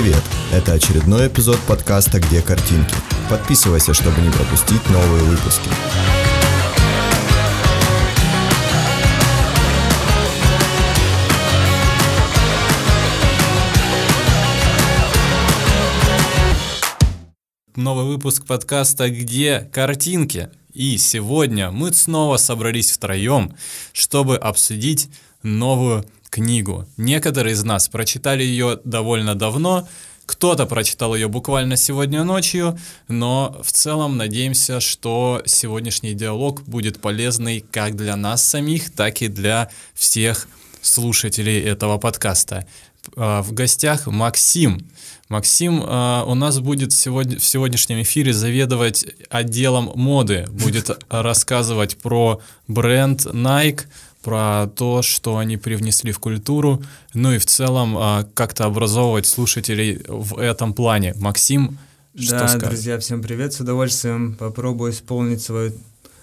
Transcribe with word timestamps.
Привет! 0.00 0.22
Это 0.52 0.74
очередной 0.74 1.26
эпизод 1.26 1.58
подкаста 1.66 2.20
«Где 2.20 2.40
картинки?». 2.40 2.94
Подписывайся, 3.28 3.94
чтобы 3.94 4.20
не 4.20 4.30
пропустить 4.30 4.88
новые 4.90 5.24
выпуски. 5.24 5.68
Новый 17.74 18.04
выпуск 18.04 18.46
подкаста 18.46 19.10
«Где 19.10 19.68
картинки?». 19.72 20.48
И 20.72 20.96
сегодня 20.98 21.72
мы 21.72 21.92
снова 21.92 22.36
собрались 22.36 22.92
втроем, 22.92 23.52
чтобы 23.92 24.36
обсудить 24.36 25.10
новую 25.42 26.04
книгу. 26.28 26.86
Некоторые 26.96 27.54
из 27.54 27.64
нас 27.64 27.88
прочитали 27.88 28.42
ее 28.42 28.80
довольно 28.84 29.34
давно, 29.34 29.88
кто-то 30.28 30.66
прочитал 30.66 31.14
ее 31.14 31.26
буквально 31.26 31.76
сегодня 31.76 32.22
ночью, 32.22 32.78
но 33.08 33.58
в 33.64 33.72
целом 33.72 34.18
надеемся, 34.18 34.78
что 34.78 35.40
сегодняшний 35.46 36.12
диалог 36.12 36.62
будет 36.64 37.00
полезный 37.00 37.64
как 37.72 37.96
для 37.96 38.14
нас 38.14 38.44
самих, 38.44 38.90
так 38.90 39.22
и 39.22 39.28
для 39.28 39.70
всех 39.94 40.46
слушателей 40.82 41.60
этого 41.62 41.96
подкаста. 41.96 42.66
А, 43.16 43.42
в 43.42 43.52
гостях 43.52 44.06
Максим. 44.06 44.86
Максим 45.28 45.82
э, 45.82 46.22
у 46.26 46.34
нас 46.34 46.58
будет 46.58 46.92
сегодня, 46.92 47.38
в 47.38 47.44
сегодняшнем 47.44 48.00
эфире 48.00 48.32
заведовать 48.32 49.06
отделом 49.28 49.92
моды, 49.94 50.46
будет 50.50 50.90
рассказывать 51.10 51.98
про 51.98 52.40
бренд 52.66 53.26
Nike, 53.26 53.82
про 54.22 54.66
то, 54.74 55.02
что 55.02 55.38
они 55.38 55.56
привнесли 55.56 56.12
в 56.12 56.18
культуру, 56.18 56.82
ну 57.14 57.32
и 57.32 57.38
в 57.38 57.46
целом 57.46 57.96
а, 57.98 58.26
как-то 58.34 58.64
образовывать 58.64 59.26
слушателей 59.26 60.02
в 60.08 60.38
этом 60.38 60.72
плане. 60.74 61.14
Максим, 61.16 61.78
что 62.18 62.32
Да, 62.32 62.48
скажет? 62.48 62.68
друзья, 62.68 62.98
всем 62.98 63.22
привет, 63.22 63.52
с 63.52 63.60
удовольствием 63.60 64.34
попробую 64.34 64.92
исполнить 64.92 65.40
свою 65.42 65.72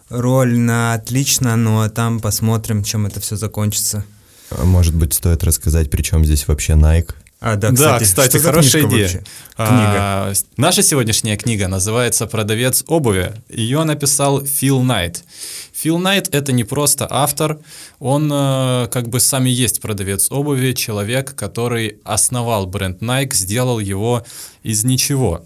роль 0.10 0.58
на 0.58 0.94
отлично, 0.94 1.56
ну 1.56 1.82
а 1.82 1.90
там 1.90 2.20
посмотрим, 2.20 2.84
чем 2.84 3.06
это 3.06 3.20
все 3.20 3.36
закончится. 3.36 4.04
А 4.52 4.64
может 4.64 4.94
быть, 4.94 5.14
стоит 5.14 5.44
рассказать, 5.44 5.90
при 5.90 6.02
чем 6.02 6.24
здесь 6.26 6.48
вообще 6.48 6.74
Nike? 6.74 7.14
А, 7.46 7.58
да, 7.58 7.72
кстати, 7.72 8.00
да, 8.00 8.06
кстати 8.06 8.38
хорошая 8.38 8.88
идея. 8.88 9.04
Вообще? 9.04 9.18
Книга. 9.18 9.28
А, 9.56 10.34
наша 10.58 10.82
сегодняшняя 10.82 11.38
книга 11.38 11.68
называется 11.68 12.26
«Продавец 12.26 12.84
обуви». 12.88 13.34
Ее 13.50 13.84
написал 13.84 14.44
Фил 14.44 14.82
Найт. 14.82 15.24
Фил 15.72 16.00
Найт— 16.00 16.28
это 16.34 16.52
не 16.54 16.64
просто 16.64 17.06
автор, 17.08 17.60
он 18.00 18.32
э, 18.34 18.88
как 18.92 19.10
бы 19.10 19.20
сам 19.20 19.46
и 19.46 19.52
есть 19.52 19.80
продавец 19.80 20.32
обуви, 20.32 20.72
человек, 20.72 21.36
который 21.36 22.00
основал 22.04 22.66
бренд 22.66 23.04
Nike, 23.04 23.36
сделал 23.36 23.78
его 23.78 24.26
из 24.64 24.84
ничего. 24.84 25.46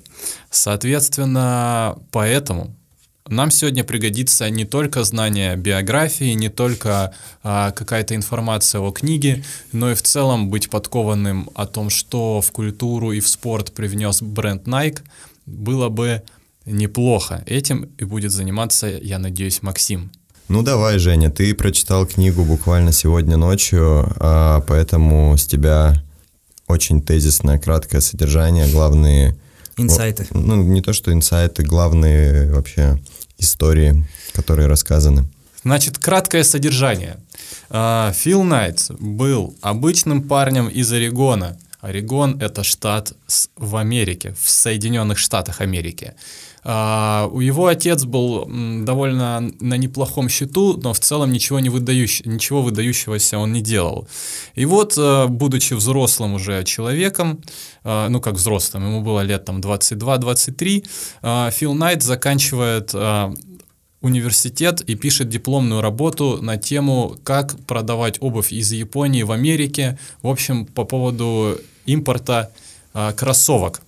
Соответственно, 0.50 1.97
поэтому 2.14 2.78
нам 3.30 3.52
сегодня 3.52 3.83
пригодится 3.83 4.49
не 4.49 4.66
только 4.66 5.03
знание 5.03 5.55
биографии, 5.55 6.33
не 6.33 6.49
только 6.49 7.13
а, 7.44 7.71
какая-то 7.71 8.16
информация 8.16 8.81
о 8.81 8.91
книге, 8.91 9.44
но 9.71 9.91
и 9.91 9.95
в 9.95 10.02
целом 10.02 10.49
быть 10.49 10.69
подкованным 10.69 11.49
о 11.55 11.66
том, 11.66 11.89
что 11.89 12.41
в 12.41 12.52
культуру 12.52 13.11
и 13.11 13.19
в 13.19 13.27
спорт 13.27 13.71
привнес 13.71 14.21
бренд 14.21 14.67
Nike, 14.67 14.99
было 15.45 15.89
бы 15.89 16.23
неплохо. 16.66 17.44
Этим 17.45 17.89
и 17.97 18.03
будет 18.03 18.31
заниматься, 18.31 18.88
я 18.88 19.19
надеюсь, 19.19 19.61
Максим. 19.61 20.11
Ну 20.47 20.64
давай, 20.64 20.97
Женя, 20.97 21.30
ты 21.30 21.53
прочитал 21.53 22.05
книгу 22.08 22.43
буквально 22.43 22.91
сегодня 22.91 23.38
ночью, 23.38 24.11
а, 24.19 24.61
поэтому 24.61 25.38
с 25.38 25.45
тебя 25.45 26.03
очень 26.67 27.02
тезисное, 27.02 27.59
краткое 27.59 28.02
содержание, 28.02 28.67
главные... 28.71 29.38
Инсайты. 29.81 30.27
Ну, 30.31 30.64
не 30.64 30.81
то, 30.81 30.93
что 30.93 31.11
инсайты, 31.14 31.64
главные 31.64 32.52
вообще 32.52 32.99
истории, 33.37 34.05
которые 34.33 34.67
рассказаны. 34.67 35.26
Значит, 35.64 35.98
краткое 35.98 36.43
содержание. 36.43 37.17
А, 37.70 38.11
Фил 38.14 38.43
Найт 38.43 38.87
был 38.99 39.55
обычным 39.61 40.23
парнем 40.23 40.67
из 40.67 40.92
Орегона. 40.92 41.58
Орегон— 41.82 42.38
это 42.42 42.64
штат 42.64 43.14
в 43.56 43.76
Америке, 43.78 44.36
в 44.40 44.50
Соединенных 44.50 45.17
Штатах 45.17 45.62
Америки. 45.62 46.14
Uh, 46.62 47.30
у 47.32 47.40
его 47.40 47.67
отец 47.67 48.04
был 48.04 48.45
довольно 48.84 49.40
на 49.62 49.78
неплохом 49.78 50.28
счету, 50.28 50.78
но 50.84 50.92
в 50.92 51.00
целом 51.00 51.32
ничего, 51.32 51.62
не 51.62 51.70
выдающ... 51.70 52.22
ничего 52.26 52.62
выдающегося 52.62 53.38
он 53.38 53.54
не 53.54 53.62
делал. 53.62 54.10
И 54.56 54.66
вот, 54.66 54.98
uh, 54.98 55.30
будучи 55.30 55.73
взрослым 55.73 56.34
уже 56.34 56.66
человеком, 56.66 57.42
uh, 57.86 58.10
ну 58.10 58.20
как 58.20 58.34
взрослым, 58.34 58.88
ему 58.88 59.02
было 59.02 59.22
лет 59.22 59.46
там 59.46 59.61
22-23, 59.61 61.52
Фил 61.52 61.73
Найт 61.73 62.04
заканчивает 62.04 62.94
университет 64.02 64.82
и 64.82 64.96
пишет 64.96 65.30
дипломную 65.30 65.82
работу 65.82 66.40
на 66.42 66.58
тему, 66.58 67.17
как 67.23 67.58
продавать 67.66 68.17
обувь 68.22 68.52
из 68.52 68.72
Японии 68.72 69.23
в 69.23 69.32
Америке, 69.32 69.98
в 70.22 70.28
общем, 70.28 70.66
по 70.66 70.86
поводу 70.86 71.58
импорта 71.86 72.52
кроссовок. 73.16 73.82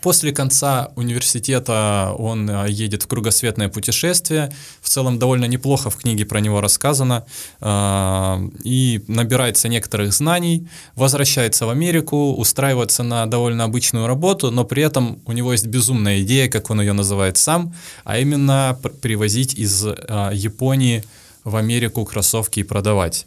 После 0.00 0.32
конца 0.32 0.90
университета 0.96 2.14
он 2.18 2.50
э, 2.50 2.66
едет 2.70 3.04
в 3.04 3.06
кругосветное 3.06 3.68
путешествие. 3.68 4.52
В 4.80 4.88
целом 4.88 5.18
довольно 5.18 5.44
неплохо 5.44 5.90
в 5.90 5.96
книге 5.96 6.24
про 6.24 6.40
него 6.40 6.60
рассказано. 6.60 7.24
Э, 7.60 8.38
и 8.64 9.04
набирается 9.06 9.68
некоторых 9.68 10.12
знаний, 10.12 10.66
возвращается 10.96 11.66
в 11.66 11.70
Америку, 11.70 12.32
устраивается 12.32 13.04
на 13.04 13.26
довольно 13.26 13.64
обычную 13.64 14.06
работу, 14.06 14.50
но 14.50 14.64
при 14.64 14.82
этом 14.82 15.20
у 15.26 15.32
него 15.32 15.52
есть 15.52 15.66
безумная 15.66 16.22
идея, 16.22 16.48
как 16.48 16.70
он 16.70 16.80
ее 16.80 16.94
называет 16.94 17.36
сам, 17.36 17.72
а 18.04 18.18
именно 18.18 18.76
привозить 19.02 19.54
из 19.54 19.84
Японии 19.84 21.04
в 21.44 21.56
Америку 21.56 22.04
кроссовки 22.04 22.60
и 22.60 22.62
продавать. 22.62 23.26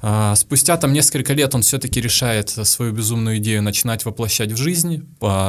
А, 0.00 0.34
спустя 0.36 0.76
там 0.76 0.92
несколько 0.92 1.32
лет 1.32 1.54
он 1.54 1.62
все-таки 1.62 2.00
решает 2.00 2.50
свою 2.50 2.92
безумную 2.92 3.38
идею 3.38 3.62
начинать 3.62 4.04
воплощать 4.04 4.52
в 4.52 4.56
жизнь, 4.56 5.06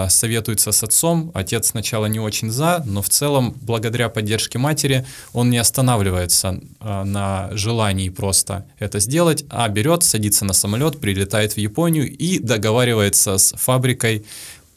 советуется 0.09 0.71
с 0.71 0.83
отцом, 0.83 1.31
отец 1.33 1.69
сначала 1.69 2.07
не 2.07 2.19
очень 2.19 2.49
за, 2.49 2.83
но 2.85 3.01
в 3.01 3.09
целом 3.09 3.55
благодаря 3.61 4.09
поддержке 4.09 4.57
матери 4.57 5.05
он 5.33 5.49
не 5.49 5.57
останавливается 5.57 6.59
а, 6.79 7.03
на 7.03 7.49
желании 7.55 8.09
просто 8.09 8.65
это 8.79 8.99
сделать, 8.99 9.45
а 9.49 9.67
берет, 9.69 10.03
садится 10.03 10.45
на 10.45 10.53
самолет, 10.53 10.99
прилетает 10.99 11.53
в 11.53 11.57
Японию 11.57 12.09
и 12.09 12.39
договаривается 12.39 13.37
с 13.37 13.53
фабрикой 13.57 14.25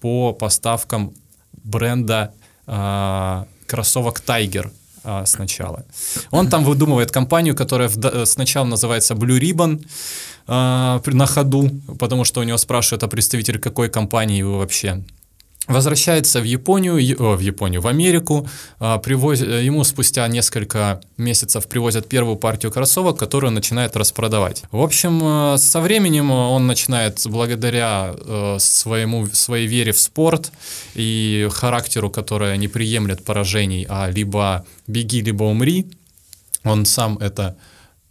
по 0.01 0.33
поставкам 0.33 1.15
бренда 1.65 2.33
а, 2.67 3.47
кроссовок 3.67 4.23
Tiger 4.25 4.71
а, 5.07 5.25
сначала. 5.27 5.85
Он 6.31 6.49
там 6.49 6.65
выдумывает 6.65 7.13
компанию, 7.13 7.55
которая 7.55 7.89
в, 7.89 8.27
сначала 8.27 8.67
называется 8.67 9.15
Blue 9.15 9.39
Ribbon 9.41 9.87
а, 10.47 11.01
на 11.07 11.27
ходу, 11.27 11.71
потому 11.99 12.25
что 12.25 12.41
у 12.41 12.45
него 12.45 12.59
спрашивают, 12.59 13.03
а 13.05 13.09
представитель 13.09 13.59
какой 13.59 13.89
компании 13.89 14.43
вы 14.43 14.59
вообще 14.59 15.05
Возвращается 15.69 16.41
в 16.41 16.45
Японию, 16.45 16.95
в 16.95 17.41
Японию, 17.41 17.81
в 17.81 17.89
Америку, 17.89 18.49
а, 18.79 18.99
привоз, 18.99 19.41
ему 19.41 19.83
спустя 19.83 20.29
несколько 20.29 21.01
месяцев 21.17 21.67
привозят 21.67 22.09
первую 22.09 22.37
партию 22.37 22.71
кроссовок, 22.71 23.19
которую 23.19 23.49
он 23.49 23.55
начинает 23.55 23.97
распродавать. 23.97 24.63
В 24.71 24.81
общем, 24.81 25.21
а, 25.23 25.59
со 25.59 25.81
временем 25.81 26.31
он 26.31 26.69
начинает, 26.69 27.21
благодаря 27.27 28.15
а, 28.15 28.57
своему, 28.61 29.27
своей 29.27 29.67
вере 29.67 29.91
в 29.91 29.99
спорт 29.99 30.53
и 30.95 31.49
характеру, 31.51 32.11
который 32.11 32.57
не 32.59 32.69
приемлет 32.69 33.25
поражений, 33.25 33.87
а 33.89 34.09
либо 34.09 34.65
беги, 34.87 35.21
либо 35.21 35.45
умри, 35.45 35.87
он 36.63 36.85
сам 36.85 37.19
это 37.19 37.57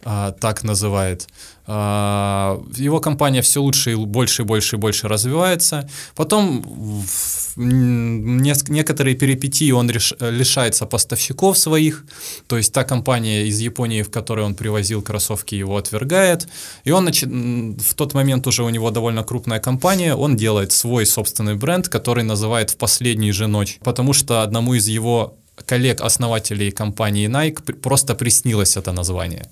а, 0.08 0.30
так 0.30 0.62
называет. 0.62 1.26
А, 1.66 2.62
его 2.76 3.00
компания 3.00 3.42
все 3.42 3.60
лучше 3.60 3.90
и 3.90 3.94
больше 3.96 4.42
и 4.42 4.44
больше 4.44 4.76
и 4.76 4.78
больше 4.78 5.08
развивается. 5.08 5.88
Потом 6.14 6.62
в 6.62 7.56
некоторые 7.56 9.16
перипетии 9.16 9.72
он 9.72 9.90
лишается 9.90 10.86
поставщиков 10.86 11.58
своих, 11.58 12.04
то 12.46 12.56
есть 12.56 12.72
та 12.72 12.84
компания 12.84 13.46
из 13.48 13.58
Японии, 13.58 14.02
в 14.02 14.10
которой 14.10 14.46
он 14.46 14.54
привозил 14.54 15.02
кроссовки, 15.02 15.56
его 15.56 15.76
отвергает. 15.76 16.46
И 16.84 16.92
он 16.92 17.10
в 17.10 17.94
тот 17.96 18.14
момент 18.14 18.46
уже 18.46 18.62
у 18.62 18.68
него 18.68 18.92
довольно 18.92 19.24
крупная 19.24 19.58
компания, 19.58 20.14
он 20.14 20.36
делает 20.36 20.70
свой 20.70 21.04
собственный 21.04 21.56
бренд, 21.56 21.88
который 21.88 22.22
называет 22.22 22.70
«В 22.70 22.76
последнюю 22.76 23.34
же 23.34 23.48
ночь», 23.48 23.80
потому 23.82 24.12
что 24.12 24.42
одному 24.42 24.74
из 24.74 24.86
его 24.86 25.34
коллег-основателей 25.64 26.70
компании 26.70 27.28
Nike 27.28 27.72
просто 27.74 28.14
приснилось 28.14 28.76
это 28.76 28.92
название. 28.92 29.46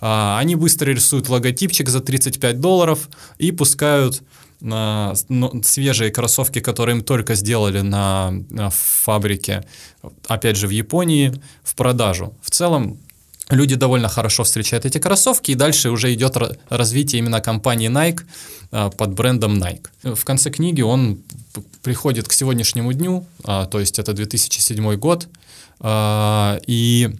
А, 0.00 0.38
они 0.38 0.56
быстро 0.56 0.90
рисуют 0.90 1.28
логотипчик 1.28 1.88
за 1.88 2.00
35 2.00 2.60
долларов 2.60 3.08
и 3.38 3.52
пускают 3.52 4.22
на 4.60 5.14
свежие 5.62 6.10
кроссовки, 6.10 6.60
которые 6.60 6.96
им 6.96 7.02
только 7.02 7.34
сделали 7.34 7.80
на, 7.80 8.30
на 8.50 8.70
фабрике, 8.70 9.64
опять 10.26 10.56
же 10.56 10.66
в 10.66 10.70
Японии, 10.70 11.32
в 11.62 11.74
продажу. 11.74 12.34
В 12.42 12.50
целом 12.50 12.98
люди 13.48 13.74
довольно 13.74 14.08
хорошо 14.08 14.44
встречают 14.44 14.84
эти 14.84 14.98
кроссовки, 14.98 15.52
и 15.52 15.54
дальше 15.54 15.90
уже 15.90 16.12
идет 16.12 16.36
развитие 16.68 17.20
именно 17.20 17.40
компании 17.40 17.90
Nike 17.90 18.20
а, 18.70 18.90
под 18.90 19.14
брендом 19.14 19.58
Nike. 19.58 20.14
В 20.14 20.24
конце 20.24 20.50
книги 20.50 20.82
он 20.82 21.22
приходит 21.82 22.28
к 22.28 22.32
сегодняшнему 22.32 22.92
дню, 22.92 23.26
а, 23.44 23.66
то 23.66 23.80
есть 23.80 23.98
это 23.98 24.12
2007 24.12 24.96
год, 24.96 25.28
а, 25.80 26.60
и 26.66 27.10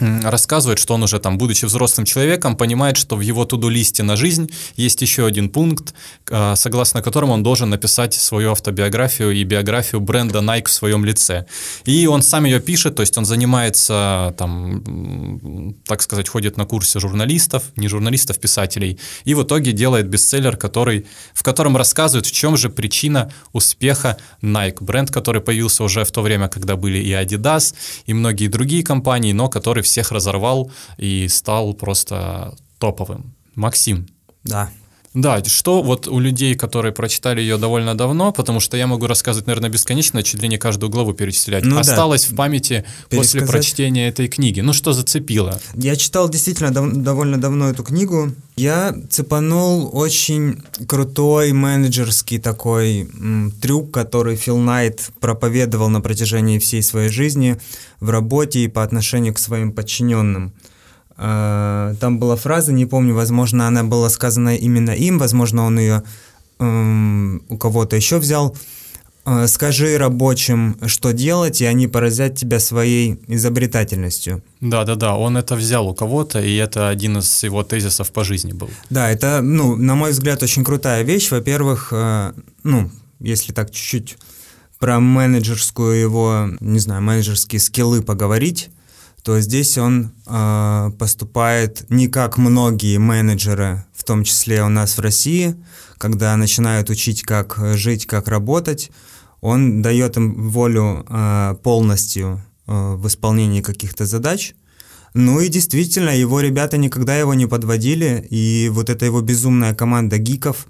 рассказывает, 0.00 0.78
что 0.80 0.94
он 0.94 1.04
уже 1.04 1.20
там, 1.20 1.38
будучи 1.38 1.66
взрослым 1.66 2.04
человеком, 2.04 2.56
понимает, 2.56 2.96
что 2.96 3.16
в 3.16 3.20
его 3.20 3.44
туду-листе 3.44 4.02
на 4.02 4.16
жизнь 4.16 4.50
есть 4.76 5.00
еще 5.02 5.24
один 5.24 5.48
пункт, 5.48 5.94
а, 6.30 6.56
согласно 6.56 7.00
которому 7.00 7.32
он 7.32 7.42
должен 7.42 7.70
написать 7.70 8.14
свою 8.14 8.50
автобиографию 8.52 9.30
и 9.30 9.44
биографию 9.44 10.00
бренда 10.00 10.40
Nike 10.40 10.66
в 10.66 10.72
своем 10.72 11.04
лице. 11.04 11.46
И 11.84 12.06
он 12.06 12.22
сам 12.22 12.44
ее 12.44 12.60
пишет, 12.60 12.96
то 12.96 13.02
есть 13.02 13.16
он 13.18 13.24
занимается, 13.24 14.34
там, 14.36 15.74
так 15.86 16.02
сказать, 16.02 16.28
ходит 16.28 16.56
на 16.56 16.66
курсы 16.66 16.98
журналистов, 16.98 17.64
не 17.76 17.86
журналистов, 17.88 18.40
писателей, 18.40 18.98
и 19.24 19.34
в 19.34 19.44
итоге 19.44 19.72
делает 19.72 20.08
бестселлер, 20.08 20.56
который, 20.56 21.06
в 21.34 21.44
котором 21.44 21.76
рассказывает, 21.76 22.26
в 22.26 22.32
чем 22.32 22.56
же 22.56 22.68
причина 22.68 23.32
успеха 23.52 24.18
Nike. 24.42 24.78
Бренд, 24.80 25.12
который 25.12 25.40
появился 25.40 25.84
уже 25.84 26.04
в 26.04 26.10
то 26.10 26.20
время, 26.20 26.48
когда 26.48 26.74
были 26.74 26.98
и 26.98 27.12
Adidas, 27.12 27.74
и 28.06 28.12
многие 28.12 28.48
другие 28.48 28.82
компании, 28.82 29.32
но 29.32 29.48
который 29.48 29.83
всех 29.84 30.10
разорвал 30.10 30.70
и 30.98 31.28
стал 31.28 31.74
просто 31.74 32.54
топовым. 32.78 33.34
Максим. 33.54 34.06
Да. 34.42 34.70
Да, 35.14 35.42
что 35.44 35.80
вот 35.82 36.08
у 36.08 36.18
людей, 36.18 36.56
которые 36.56 36.92
прочитали 36.92 37.40
ее 37.40 37.56
довольно 37.56 37.96
давно, 37.96 38.32
потому 38.32 38.58
что 38.58 38.76
я 38.76 38.88
могу 38.88 39.06
рассказывать, 39.06 39.46
наверное, 39.46 39.70
бесконечно, 39.70 40.24
чуть 40.24 40.42
ли 40.42 40.48
не 40.48 40.58
каждую 40.58 40.90
главу 40.90 41.12
перечислять, 41.14 41.64
ну, 41.64 41.78
осталось 41.78 42.26
да. 42.26 42.32
в 42.32 42.36
памяти 42.36 42.84
после 43.10 43.46
прочтения 43.46 44.08
этой 44.08 44.26
книги. 44.26 44.60
Ну 44.60 44.72
что 44.72 44.92
зацепило? 44.92 45.60
Я 45.74 45.94
читал 45.94 46.28
действительно 46.28 46.72
дав- 46.72 46.92
довольно 46.92 47.40
давно 47.40 47.68
эту 47.68 47.84
книгу. 47.84 48.32
Я 48.56 48.94
цепанул 49.08 49.90
очень 49.92 50.62
крутой 50.88 51.52
менеджерский 51.52 52.38
такой 52.38 53.02
м, 53.02 53.52
трюк, 53.60 53.92
который 53.92 54.34
Фил 54.36 54.58
Найт 54.58 55.10
проповедовал 55.20 55.88
на 55.90 56.00
протяжении 56.00 56.58
всей 56.58 56.82
своей 56.82 57.08
жизни 57.08 57.60
в 58.00 58.10
работе 58.10 58.60
и 58.60 58.68
по 58.68 58.82
отношению 58.82 59.34
к 59.34 59.38
своим 59.38 59.72
подчиненным. 59.72 60.52
А, 61.16 61.94
там 62.00 62.18
была 62.18 62.36
фраза, 62.36 62.72
не 62.72 62.86
помню, 62.86 63.14
возможно, 63.14 63.66
она 63.66 63.84
была 63.84 64.10
сказана 64.10 64.56
именно 64.56 64.90
им, 64.90 65.18
возможно, 65.18 65.64
он 65.64 65.78
ее 65.78 66.02
эм, 66.58 67.42
у 67.48 67.56
кого-то 67.56 67.96
еще 67.96 68.18
взял. 68.18 68.56
А, 69.24 69.46
Скажи 69.46 69.96
рабочим, 69.96 70.76
что 70.86 71.12
делать, 71.12 71.60
и 71.60 71.64
они 71.64 71.86
поразят 71.86 72.36
тебя 72.36 72.58
своей 72.58 73.20
изобретательностью. 73.28 74.42
Да, 74.60 74.84
да, 74.84 74.96
да, 74.96 75.16
он 75.16 75.36
это 75.36 75.56
взял 75.56 75.88
у 75.88 75.94
кого-то, 75.94 76.40
и 76.40 76.54
это 76.56 76.88
один 76.88 77.18
из 77.18 77.42
его 77.42 77.62
тезисов 77.62 78.10
по 78.12 78.24
жизни 78.24 78.52
был. 78.52 78.68
Да, 78.90 79.10
это, 79.10 79.40
ну, 79.40 79.76
на 79.76 79.94
мой 79.94 80.10
взгляд, 80.10 80.42
очень 80.42 80.64
крутая 80.64 81.02
вещь. 81.04 81.30
Во-первых, 81.30 81.88
э, 81.92 82.32
ну, 82.64 82.90
если 83.20 83.52
так 83.52 83.70
чуть-чуть 83.70 84.18
про 84.78 85.00
менеджерскую 85.00 85.98
его, 85.98 86.50
не 86.60 86.78
знаю, 86.78 87.00
менеджерские 87.00 87.60
скиллы 87.60 88.02
поговорить, 88.02 88.68
то 89.24 89.40
здесь 89.40 89.78
он 89.78 90.12
э, 90.26 90.90
поступает 90.98 91.86
не 91.88 92.08
как 92.08 92.36
многие 92.36 92.98
менеджеры, 92.98 93.86
в 93.94 94.04
том 94.04 94.22
числе 94.22 94.62
у 94.62 94.68
нас 94.68 94.98
в 94.98 95.00
России, 95.00 95.56
когда 95.96 96.36
начинают 96.36 96.90
учить, 96.90 97.22
как 97.22 97.58
жить, 97.74 98.06
как 98.06 98.28
работать, 98.28 98.90
он 99.40 99.80
дает 99.80 100.18
им 100.18 100.50
волю 100.50 101.06
э, 101.08 101.54
полностью 101.62 102.44
э, 102.66 102.94
в 102.96 103.06
исполнении 103.06 103.62
каких-то 103.62 104.04
задач. 104.04 104.54
Ну 105.14 105.40
и 105.40 105.48
действительно, 105.48 106.10
его 106.10 106.40
ребята 106.40 106.76
никогда 106.76 107.16
его 107.16 107.32
не 107.32 107.46
подводили, 107.46 108.26
и 108.28 108.68
вот 108.70 108.90
эта 108.90 109.06
его 109.06 109.22
безумная 109.22 109.74
команда 109.74 110.18
гиков, 110.18 110.66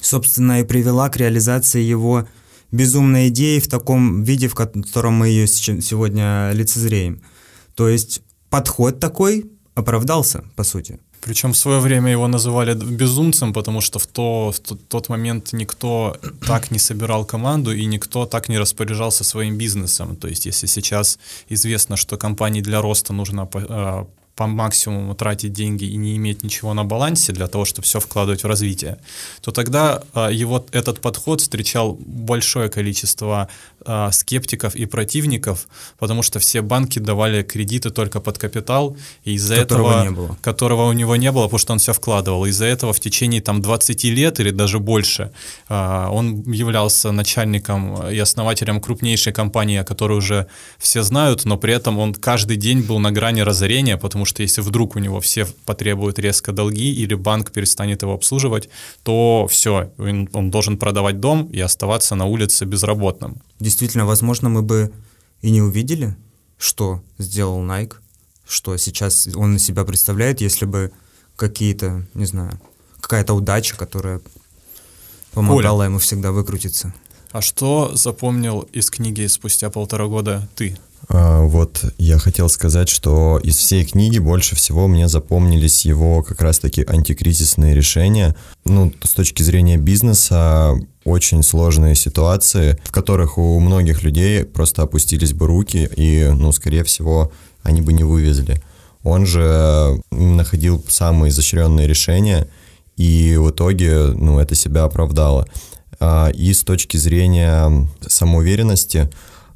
собственно, 0.00 0.62
и 0.62 0.64
привела 0.64 1.10
к 1.10 1.18
реализации 1.18 1.82
его 1.82 2.26
безумной 2.72 3.28
идеи 3.28 3.58
в 3.58 3.68
таком 3.68 4.22
виде, 4.22 4.48
в 4.48 4.54
котором 4.54 5.14
мы 5.14 5.28
ее 5.28 5.46
сегодня 5.46 6.52
лицезреем. 6.54 7.20
То 7.78 7.88
есть 7.88 8.22
подход 8.50 8.98
такой 8.98 9.44
оправдался, 9.76 10.42
по 10.56 10.64
сути. 10.64 10.98
Причем 11.20 11.52
в 11.52 11.56
свое 11.56 11.78
время 11.78 12.10
его 12.10 12.26
называли 12.26 12.74
безумцем, 12.74 13.52
потому 13.52 13.80
что 13.80 14.00
в, 14.00 14.06
то, 14.06 14.50
в 14.50 14.58
тот 14.88 15.08
момент 15.08 15.52
никто 15.52 16.16
так 16.46 16.72
не 16.72 16.78
собирал 16.80 17.24
команду 17.24 17.72
и 17.72 17.86
никто 17.86 18.26
так 18.26 18.48
не 18.48 18.58
распоряжался 18.58 19.22
своим 19.22 19.56
бизнесом. 19.56 20.16
То 20.16 20.26
есть 20.26 20.46
если 20.46 20.66
сейчас 20.66 21.20
известно, 21.50 21.96
что 21.96 22.16
компании 22.16 22.62
для 22.62 22.82
роста 22.82 23.12
нужно 23.12 23.48
а, 23.52 24.06
по 24.38 24.46
максимуму 24.46 25.14
тратить 25.14 25.52
деньги 25.52 25.84
и 25.84 25.96
не 25.96 26.16
иметь 26.16 26.44
ничего 26.44 26.74
на 26.74 26.84
балансе 26.84 27.32
для 27.32 27.48
того, 27.48 27.64
чтобы 27.64 27.84
все 27.86 27.98
вкладывать 27.98 28.44
в 28.44 28.46
развитие, 28.46 28.98
то 29.40 29.50
тогда 29.50 30.02
а, 30.14 30.30
его 30.30 30.64
этот 30.72 31.00
подход 31.00 31.40
встречал 31.40 31.98
большое 32.00 32.68
количество 32.68 33.48
а, 33.90 34.12
скептиков 34.12 34.76
и 34.76 34.84
противников, 34.84 35.66
потому 35.98 36.22
что 36.22 36.38
все 36.38 36.60
банки 36.60 36.98
давали 36.98 37.42
кредиты 37.42 37.88
только 37.88 38.20
под 38.20 38.36
капитал, 38.36 38.98
и 39.24 39.32
из-за 39.32 39.54
этого, 39.54 40.02
не 40.04 40.10
было. 40.10 40.36
которого 40.42 40.90
у 40.90 40.92
него 40.92 41.16
не 41.16 41.32
было, 41.32 41.44
потому 41.44 41.58
что 41.58 41.72
он 41.72 41.78
все 41.78 41.94
вкладывал. 41.94 42.44
Из-за 42.44 42.66
этого 42.66 42.92
в 42.92 43.00
течение 43.00 43.40
там 43.40 43.62
20 43.62 44.04
лет 44.04 44.40
или 44.40 44.50
даже 44.50 44.78
больше 44.78 45.32
а, 45.70 46.10
он 46.10 46.42
являлся 46.42 47.12
начальником 47.12 48.10
и 48.10 48.18
основателем 48.18 48.82
крупнейшей 48.82 49.32
компании, 49.32 49.78
о 49.78 49.84
которой 49.84 50.18
уже 50.18 50.48
все 50.78 51.02
знают, 51.02 51.46
но 51.46 51.56
при 51.56 51.72
этом 51.72 51.98
он 51.98 52.12
каждый 52.12 52.58
день 52.58 52.82
был 52.82 52.98
на 52.98 53.10
грани 53.10 53.40
разорения, 53.40 53.96
потому 53.96 54.26
что 54.26 54.42
если 54.42 54.60
вдруг 54.60 54.96
у 54.96 54.98
него 54.98 55.18
все 55.20 55.46
потребуют 55.64 56.18
резко 56.18 56.52
долги 56.52 56.92
или 56.92 57.14
банк 57.14 57.52
перестанет 57.52 58.02
его 58.02 58.12
обслуживать, 58.12 58.68
то 59.02 59.46
все, 59.50 59.90
он, 59.96 60.28
он 60.34 60.50
должен 60.50 60.76
продавать 60.76 61.20
дом 61.20 61.46
и 61.46 61.60
оставаться 61.60 62.16
на 62.16 62.26
улице 62.26 62.66
безработным. 62.66 63.40
Действительно, 63.60 63.77
возможно, 64.04 64.48
мы 64.48 64.62
бы 64.62 64.92
и 65.40 65.50
не 65.50 65.62
увидели, 65.62 66.16
что 66.58 67.02
сделал 67.18 67.62
Nike, 67.62 67.94
что 68.46 68.76
сейчас 68.76 69.28
он 69.34 69.56
из 69.56 69.64
себя 69.64 69.84
представляет, 69.84 70.40
если 70.40 70.64
бы 70.64 70.90
какие-то, 71.36 72.06
не 72.14 72.24
знаю, 72.24 72.60
какая-то 73.00 73.34
удача, 73.34 73.76
которая 73.76 74.20
помогала 75.32 75.80
Оля. 75.80 75.88
ему 75.88 75.98
всегда 75.98 76.32
выкрутиться. 76.32 76.94
А 77.30 77.42
что 77.42 77.94
запомнил 77.94 78.62
из 78.72 78.90
книги 78.90 79.26
спустя 79.26 79.70
полтора 79.70 80.06
года 80.06 80.48
ты? 80.56 80.76
А, 81.08 81.42
вот 81.42 81.84
я 81.98 82.18
хотел 82.18 82.48
сказать, 82.48 82.88
что 82.88 83.38
из 83.42 83.56
всей 83.56 83.84
книги 83.84 84.18
больше 84.18 84.56
всего 84.56 84.88
мне 84.88 85.08
запомнились 85.08 85.84
его 85.84 86.22
как 86.22 86.42
раз-таки 86.42 86.84
антикризисные 86.86 87.74
решения. 87.74 88.36
Ну, 88.64 88.92
с 89.02 89.10
точки 89.10 89.42
зрения 89.42 89.76
бизнеса, 89.76 90.74
очень 91.04 91.42
сложные 91.42 91.94
ситуации, 91.94 92.78
в 92.84 92.90
которых 92.90 93.38
у 93.38 93.58
многих 93.60 94.02
людей 94.02 94.44
просто 94.44 94.82
опустились 94.82 95.32
бы 95.32 95.46
руки, 95.46 95.88
и, 95.96 96.30
ну, 96.34 96.52
скорее 96.52 96.84
всего, 96.84 97.32
они 97.62 97.80
бы 97.80 97.92
не 97.92 98.04
вывезли. 98.04 98.62
Он 99.02 99.24
же 99.24 100.00
находил 100.10 100.84
самые 100.88 101.30
изощренные 101.30 101.86
решения, 101.86 102.48
и 102.96 103.36
в 103.38 103.50
итоге, 103.50 104.08
ну, 104.08 104.38
это 104.38 104.54
себя 104.54 104.84
оправдало. 104.84 105.48
А, 106.00 106.28
и 106.28 106.52
с 106.52 106.62
точки 106.62 106.96
зрения 106.96 107.88
самоуверенности, 108.06 109.10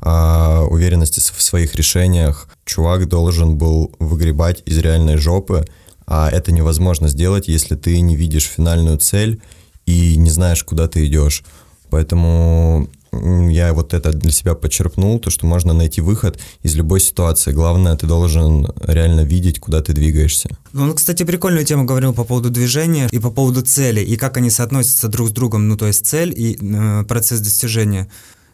а, 0.04 0.64
уверенности 0.68 1.20
в 1.20 1.40
своих 1.40 1.76
решениях, 1.76 2.48
чувак 2.64 3.08
должен 3.08 3.56
был 3.56 3.94
выгребать 4.00 4.62
из 4.66 4.78
реальной 4.78 5.16
жопы, 5.16 5.64
а 6.06 6.28
это 6.28 6.50
невозможно 6.50 7.08
сделать, 7.08 7.46
если 7.46 7.76
ты 7.76 8.00
не 8.00 8.16
видишь 8.16 8.48
финальную 8.48 8.98
цель 8.98 9.40
и 9.86 10.16
не 10.16 10.30
знаешь, 10.30 10.64
куда 10.64 10.88
ты 10.88 11.06
идешь. 11.06 11.44
Поэтому 11.88 12.88
я 13.12 13.74
вот 13.74 13.94
это 13.94 14.12
для 14.12 14.32
себя 14.32 14.54
подчеркнул, 14.54 15.20
то, 15.20 15.30
что 15.30 15.46
можно 15.46 15.72
найти 15.72 16.00
выход 16.00 16.40
из 16.62 16.74
любой 16.74 16.98
ситуации. 16.98 17.52
Главное, 17.52 17.94
ты 17.94 18.06
должен 18.06 18.72
реально 18.82 19.20
видеть, 19.20 19.60
куда 19.60 19.82
ты 19.82 19.92
двигаешься. 19.92 20.48
Ну, 20.72 20.84
он, 20.84 20.94
кстати, 20.94 21.22
прикольную 21.22 21.64
тему 21.64 21.84
говорил 21.84 22.12
по 22.12 22.24
поводу 22.24 22.50
движения 22.50 23.08
и 23.12 23.18
по 23.18 23.30
поводу 23.30 23.62
цели, 23.62 24.00
и 24.00 24.16
как 24.16 24.36
они 24.38 24.50
соотносятся 24.50 25.08
друг 25.08 25.28
с 25.28 25.32
другом, 25.32 25.68
ну, 25.68 25.76
то 25.76 25.86
есть 25.86 26.06
цель 26.06 26.32
и 26.36 26.58
э, 26.60 27.04
процесс 27.04 27.40
достижения. 27.40 28.10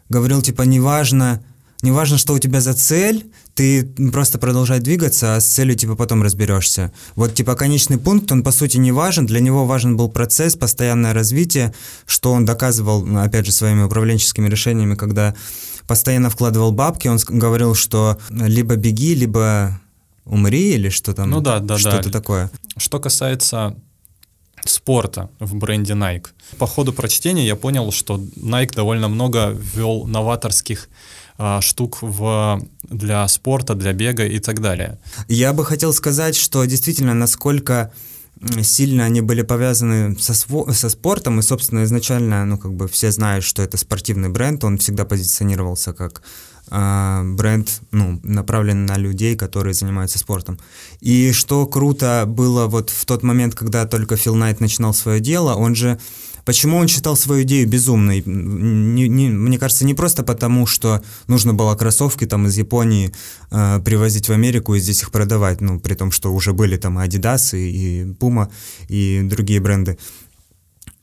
Говорил, 0.09 0.41
типа, 0.41 0.63
неважно, 0.63 1.41
неважно, 1.81 2.17
что 2.17 2.33
у 2.33 2.39
тебя 2.39 2.61
за 2.61 2.73
цель, 2.73 3.25
ты 3.53 3.85
просто 4.11 4.39
продолжай 4.39 4.79
двигаться, 4.79 5.35
а 5.35 5.39
с 5.39 5.45
целью 5.47 5.75
типа 5.75 5.95
потом 5.95 6.23
разберешься. 6.23 6.91
Вот 7.15 7.35
типа 7.35 7.55
конечный 7.55 7.97
пункт, 7.97 8.31
он 8.31 8.43
по 8.43 8.51
сути 8.51 8.77
не 8.77 8.91
важен, 8.91 9.25
для 9.25 9.39
него 9.39 9.65
важен 9.65 9.97
был 9.97 10.09
процесс, 10.09 10.55
постоянное 10.55 11.13
развитие, 11.13 11.73
что 12.05 12.31
он 12.31 12.45
доказывал, 12.45 13.05
опять 13.17 13.45
же, 13.45 13.51
своими 13.51 13.83
управленческими 13.83 14.47
решениями, 14.47 14.95
когда 14.95 15.35
постоянно 15.87 16.29
вкладывал 16.29 16.71
бабки, 16.71 17.07
он 17.07 17.17
говорил, 17.27 17.75
что 17.75 18.17
либо 18.29 18.75
беги, 18.75 19.15
либо 19.15 19.79
умри, 20.25 20.73
или 20.73 20.89
что 20.89 21.13
там, 21.13 21.29
ну 21.29 21.41
да, 21.41 21.59
да, 21.59 21.77
что-то 21.77 22.09
да. 22.09 22.11
такое. 22.11 22.51
Что 22.77 22.99
касается 22.99 23.75
спорта 24.65 25.29
в 25.39 25.55
бренде 25.55 25.93
Nike. 25.93 26.27
По 26.57 26.67
ходу 26.67 26.93
прочтения 26.93 27.45
я 27.45 27.55
понял, 27.55 27.91
что 27.91 28.17
Nike 28.17 28.75
довольно 28.75 29.07
много 29.07 29.49
ввел 29.49 30.05
новаторских 30.05 30.89
а, 31.37 31.61
штук 31.61 31.99
в, 32.01 32.61
для 32.83 33.27
спорта, 33.27 33.75
для 33.75 33.93
бега 33.93 34.25
и 34.25 34.39
так 34.39 34.61
далее. 34.61 34.99
Я 35.27 35.53
бы 35.53 35.63
хотел 35.63 35.93
сказать, 35.93 36.35
что 36.35 36.65
действительно, 36.65 37.13
насколько 37.13 37.91
сильно 38.61 39.05
они 39.05 39.21
были 39.21 39.41
повязаны 39.41 40.17
со, 40.17 40.33
со 40.33 40.89
спортом, 40.89 41.39
и, 41.39 41.41
собственно, 41.41 41.83
изначально, 41.83 42.45
ну, 42.45 42.57
как 42.57 42.73
бы 42.73 42.87
все 42.87 43.11
знают, 43.11 43.43
что 43.43 43.61
это 43.61 43.77
спортивный 43.77 44.29
бренд, 44.29 44.63
он 44.63 44.77
всегда 44.77 45.05
позиционировался 45.05 45.93
как 45.93 46.21
бренд, 46.69 47.81
ну, 47.91 48.19
направленный 48.23 48.87
на 48.87 48.97
людей, 48.97 49.35
которые 49.35 49.73
занимаются 49.73 50.19
спортом. 50.19 50.59
И 50.99 51.31
что 51.31 51.65
круто 51.65 52.25
было 52.27 52.67
вот 52.67 52.89
в 52.89 53.05
тот 53.05 53.23
момент, 53.23 53.55
когда 53.55 53.85
только 53.85 54.15
Фил 54.17 54.35
Найт 54.35 54.59
начинал 54.59 54.93
свое 54.93 55.19
дело, 55.19 55.55
он 55.55 55.75
же 55.75 55.99
Почему 56.49 56.77
он 56.77 56.87
считал 56.87 57.15
свою 57.15 57.43
идею 57.43 57.67
безумной? 57.67 58.23
Не, 58.25 59.07
не, 59.07 59.29
мне 59.29 59.59
кажется, 59.59 59.85
не 59.85 59.93
просто 59.93 60.23
потому, 60.23 60.65
что 60.65 61.03
нужно 61.27 61.53
было 61.53 61.75
кроссовки 61.75 62.25
там 62.25 62.47
из 62.47 62.57
Японии 62.57 63.13
э, 63.51 63.79
привозить 63.85 64.29
в 64.29 64.31
Америку 64.31 64.73
и 64.73 64.79
здесь 64.79 65.03
их 65.03 65.11
продавать, 65.11 65.61
ну, 65.61 65.79
при 65.79 65.93
том, 65.93 66.09
что 66.09 66.33
уже 66.33 66.53
были 66.53 66.75
там 66.77 66.97
Adidas 66.97 67.55
и, 67.55 68.01
и 68.01 68.03
Puma 68.13 68.49
и 68.87 69.21
другие 69.23 69.59
бренды. 69.59 69.99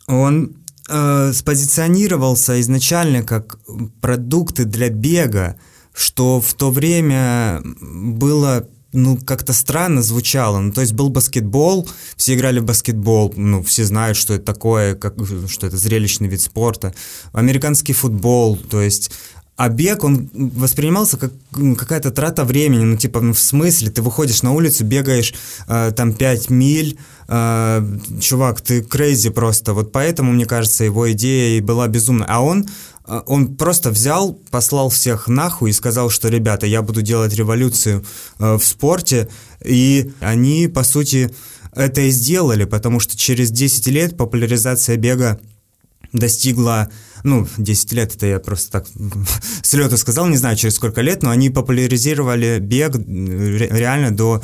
Он 0.08 0.56
э, 0.88 1.32
спозиционировался 1.32 2.60
изначально 2.60 3.22
как 3.22 3.58
продукты 4.00 4.64
для 4.64 4.88
бега, 4.88 5.56
что 5.94 6.40
в 6.40 6.54
то 6.54 6.70
время 6.70 7.62
было 7.64 8.66
ну, 8.92 9.18
как-то 9.18 9.52
странно 9.52 10.02
звучало. 10.02 10.58
Ну, 10.60 10.72
то 10.72 10.80
есть 10.80 10.94
был 10.94 11.10
баскетбол, 11.10 11.88
все 12.16 12.34
играли 12.34 12.60
в 12.60 12.64
баскетбол, 12.64 13.34
ну, 13.36 13.62
все 13.62 13.84
знают, 13.84 14.16
что 14.16 14.34
это 14.34 14.44
такое, 14.44 14.94
как, 14.94 15.14
что 15.48 15.66
это 15.66 15.76
зрелищный 15.76 16.28
вид 16.28 16.40
спорта. 16.40 16.94
Американский 17.32 17.92
футбол, 17.92 18.56
то 18.56 18.80
есть 18.80 19.10
а 19.56 19.68
бег, 19.68 20.04
он 20.04 20.28
воспринимался 20.34 21.16
как 21.16 21.32
какая-то 21.78 22.10
трата 22.10 22.44
времени, 22.44 22.84
ну, 22.84 22.96
типа, 22.96 23.20
ну, 23.20 23.32
в 23.32 23.38
смысле, 23.38 23.90
ты 23.90 24.02
выходишь 24.02 24.42
на 24.42 24.52
улицу, 24.52 24.84
бегаешь 24.84 25.34
э, 25.66 25.92
там 25.96 26.12
5 26.12 26.50
миль, 26.50 26.98
э, 27.28 27.98
чувак, 28.20 28.60
ты 28.60 28.82
крейзи 28.82 29.30
просто, 29.30 29.72
вот 29.72 29.92
поэтому, 29.92 30.32
мне 30.32 30.44
кажется, 30.44 30.84
его 30.84 31.10
идея 31.12 31.56
и 31.56 31.62
была 31.62 31.88
безумная. 31.88 32.26
А 32.28 32.40
он 32.40 32.66
а, 33.06 33.22
он 33.26 33.56
просто 33.56 33.90
взял, 33.90 34.34
послал 34.50 34.90
всех 34.90 35.28
нахуй 35.28 35.70
и 35.70 35.72
сказал, 35.72 36.10
что, 36.10 36.28
ребята, 36.28 36.66
я 36.66 36.82
буду 36.82 37.02
делать 37.02 37.34
революцию 37.34 38.04
э, 38.38 38.54
в 38.56 38.64
спорте, 38.64 39.28
и 39.64 40.12
они, 40.20 40.68
по 40.68 40.82
сути, 40.82 41.30
это 41.72 42.00
и 42.00 42.10
сделали, 42.10 42.64
потому 42.64 43.00
что 43.00 43.16
через 43.16 43.50
10 43.50 43.86
лет 43.88 44.16
популяризация 44.16 44.96
бега 44.96 45.38
достигла, 46.12 46.88
ну, 47.26 47.46
10 47.58 47.92
лет, 47.92 48.14
это 48.14 48.26
я 48.26 48.38
просто 48.38 48.70
так 48.72 48.86
с 49.62 49.72
лета 49.74 49.96
сказал, 49.96 50.26
не 50.26 50.36
знаю, 50.36 50.56
через 50.56 50.76
сколько 50.76 51.02
лет, 51.02 51.22
но 51.22 51.30
они 51.30 51.50
популяризировали 51.50 52.58
бег 52.60 52.96
реально 52.96 54.16
до 54.16 54.42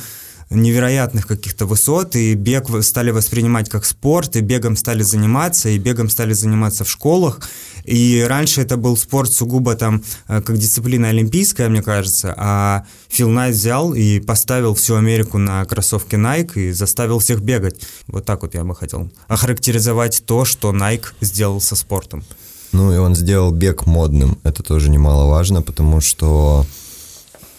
невероятных 0.55 1.27
каких-то 1.27 1.67
высот, 1.67 2.17
и 2.17 2.35
бег 2.35 2.67
стали 2.83 3.11
воспринимать 3.11 3.69
как 3.69 3.85
спорт, 3.85 4.37
и 4.37 4.41
бегом 4.41 4.77
стали 4.77 5.03
заниматься, 5.03 5.69
и 5.69 5.79
бегом 5.79 6.09
стали 6.09 6.33
заниматься 6.33 6.85
в 6.85 6.91
школах, 6.91 7.41
и 7.85 8.25
раньше 8.29 8.61
это 8.61 8.77
был 8.77 8.97
спорт 8.97 9.33
сугубо 9.33 9.75
там 9.75 10.03
э, 10.29 10.41
как 10.43 10.59
дисциплина 10.59 11.09
олимпийская, 11.09 11.69
мне 11.69 11.83
кажется, 11.83 12.35
а 12.37 12.87
Фил 13.09 13.31
Найт 13.31 13.55
взял 13.55 13.95
и 13.95 14.21
поставил 14.21 14.75
всю 14.75 14.97
Америку 14.97 15.39
на 15.39 15.65
кроссовки 15.65 16.17
Nike 16.17 16.69
и 16.69 16.73
заставил 16.73 17.19
всех 17.19 17.41
бегать. 17.41 17.81
Вот 18.07 18.25
так 18.25 18.43
вот 18.43 18.55
я 18.55 18.65
бы 18.65 18.75
хотел 18.75 19.11
охарактеризовать 19.29 20.23
то, 20.27 20.45
что 20.45 20.73
Nike 20.73 21.07
сделал 21.21 21.61
со 21.61 21.77
спортом. 21.77 22.25
Ну 22.73 22.93
и 22.93 22.97
он 22.97 23.15
сделал 23.15 23.53
бег 23.53 23.87
модным, 23.87 24.39
это 24.45 24.63
тоже 24.63 24.91
немаловажно, 24.91 25.63
потому 25.63 26.01
что 26.01 26.67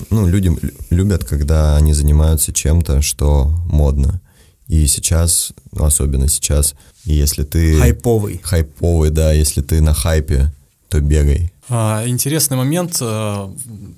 ну, 0.10 0.28
люди 0.28 0.52
любят, 0.90 1.24
когда 1.24 1.78
они 1.78 1.94
занимаются 1.94 2.52
чем-то, 2.52 3.02
что 3.02 3.54
модно. 3.68 4.22
И 4.68 4.88
сейчас, 4.88 5.54
ну, 5.72 5.86
особенно 5.86 6.28
сейчас, 6.28 6.76
если 7.04 7.44
ты... 7.44 7.78
Хайповый. 7.80 8.40
Хайповый, 8.44 9.12
да, 9.12 9.32
если 9.32 9.62
ты 9.62 9.82
на 9.82 9.94
хайпе, 9.94 10.52
то 10.90 11.00
бегай. 11.00 11.52
А, 11.70 12.04
интересный 12.08 12.58
момент, 12.58 12.98
э, 13.00 13.50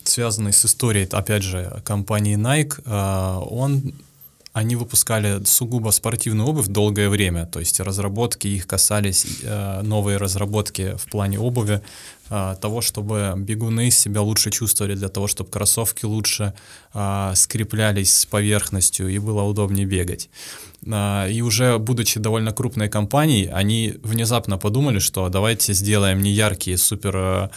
связанный 0.04 0.54
с 0.54 0.66
историей, 0.66 1.08
опять 1.12 1.44
же, 1.44 1.82
компании 1.84 2.38
Nike. 2.38 2.82
Э, 2.86 3.44
он 3.48 3.94
они 4.56 4.78
выпускали 4.78 5.44
сугубо 5.44 5.92
спортивную 5.92 6.48
обувь 6.48 6.68
долгое 6.68 7.10
время, 7.10 7.46
то 7.46 7.60
есть 7.60 7.82
разработки 7.82 8.48
их 8.48 8.66
касались, 8.66 9.26
э, 9.44 9.82
новые 9.84 10.18
разработки 10.18 10.96
в 10.98 11.12
плане 11.12 11.40
обуви, 11.40 11.82
э, 12.30 12.56
того, 12.62 12.80
чтобы 12.80 13.34
бегуны 13.36 13.92
себя 13.92 14.22
лучше 14.22 14.52
чувствовали, 14.52 14.96
для 14.96 15.10
того, 15.10 15.28
чтобы 15.28 15.50
кроссовки 15.50 16.06
лучше 16.06 16.54
э, 16.94 17.34
скреплялись 17.36 18.16
с 18.16 18.26
поверхностью 18.26 19.10
и 19.10 19.20
было 19.20 19.44
удобнее 19.44 19.86
бегать. 19.86 20.30
И 20.86 21.42
уже 21.44 21.78
будучи 21.78 22.20
довольно 22.20 22.54
крупной 22.54 22.90
компанией, 22.90 23.48
они 23.48 23.96
внезапно 24.04 24.58
подумали, 24.58 25.00
что 25.00 25.30
давайте 25.30 25.74
сделаем 25.74 26.22
не 26.22 26.32
яркие 26.32 26.78
супер 26.78 27.50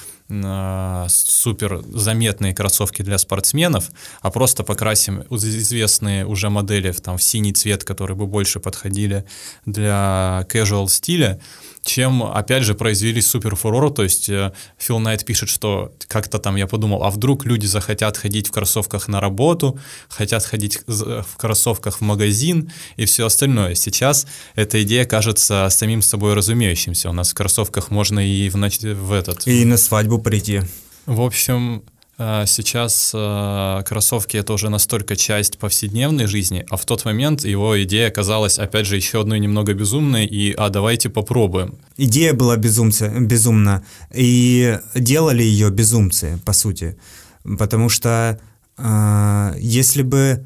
супер 1.09 1.83
заметные 1.95 2.55
кроссовки 2.55 3.03
для 3.03 3.17
спортсменов, 3.17 3.91
а 4.21 4.31
просто 4.31 4.63
покрасим 4.63 5.25
известные 5.31 6.27
уже 6.27 6.51
модели 6.51 6.91
в, 6.91 7.01
там, 7.01 7.17
в 7.17 7.23
синий 7.23 7.53
цвет, 7.53 7.85
которые 7.85 8.17
бы 8.17 8.27
больше 8.27 8.61
подходили 8.61 9.25
для 9.65 10.47
casual 10.51 10.89
стиля, 10.89 11.41
чем, 11.83 12.23
опять 12.23 12.65
же, 12.65 12.75
произвели 12.75 13.21
супер 13.21 13.57
фурор. 13.57 13.93
То 13.93 14.03
есть 14.03 14.29
э, 14.29 14.53
Фил 14.79 14.99
Найт 14.99 15.25
пишет, 15.25 15.49
что 15.49 15.93
как-то 16.07 16.39
там 16.39 16.57
я 16.57 16.67
подумал, 16.67 17.03
а 17.05 17.11
вдруг 17.11 17.45
люди 17.45 17.67
захотят 17.67 18.17
ходить 18.17 18.49
в 18.49 18.53
кроссовках 18.53 19.09
на 19.09 19.21
работу, 19.21 19.79
хотят 20.09 20.45
ходить 20.45 20.81
в 20.87 21.37
кроссовках 21.37 21.99
в 21.99 22.01
магазин 22.03 22.71
и 22.97 23.05
все 23.05 23.27
остальное. 23.27 23.75
Сейчас 23.75 24.27
эта 24.55 24.83
идея 24.83 25.05
кажется 25.05 25.69
самим 25.71 26.03
собой 26.03 26.35
разумеющимся. 26.35 27.11
У 27.11 27.13
нас 27.13 27.31
в 27.31 27.35
кроссовках 27.35 27.91
можно 27.91 28.21
и 28.21 28.49
в, 28.49 28.55
в 28.55 29.13
этот... 29.13 29.47
И 29.47 29.65
на 29.65 29.77
свадьбу 29.77 30.19
прийти. 30.19 30.63
В 31.07 31.23
общем, 31.23 31.83
сейчас 32.19 33.13
а, 33.15 33.83
кроссовки 33.83 34.37
это 34.37 34.53
уже 34.53 34.71
настолько 34.71 35.15
часть 35.15 35.59
повседневной 35.59 36.27
жизни, 36.27 36.67
а 36.69 36.77
в 36.77 36.85
тот 36.85 37.05
момент 37.05 37.45
его 37.45 37.81
идея 37.85 38.11
казалась, 38.11 38.59
опять 38.59 38.87
же, 38.87 38.97
еще 38.97 39.21
одной 39.21 39.39
немного 39.39 39.73
безумной, 39.73 40.27
и 40.27 40.53
а 40.53 40.69
давайте 40.69 41.11
попробуем. 41.11 41.79
Идея 41.97 42.35
была 42.35 42.57
безумца, 42.57 43.09
безумна, 43.09 43.85
и 44.13 44.79
делали 44.97 45.45
ее 45.45 45.71
безумцы, 45.71 46.41
по 46.45 46.53
сути. 46.53 46.99
Потому 47.45 47.89
что 47.89 48.41
э, 48.77 49.55
если 49.59 50.03
бы 50.03 50.45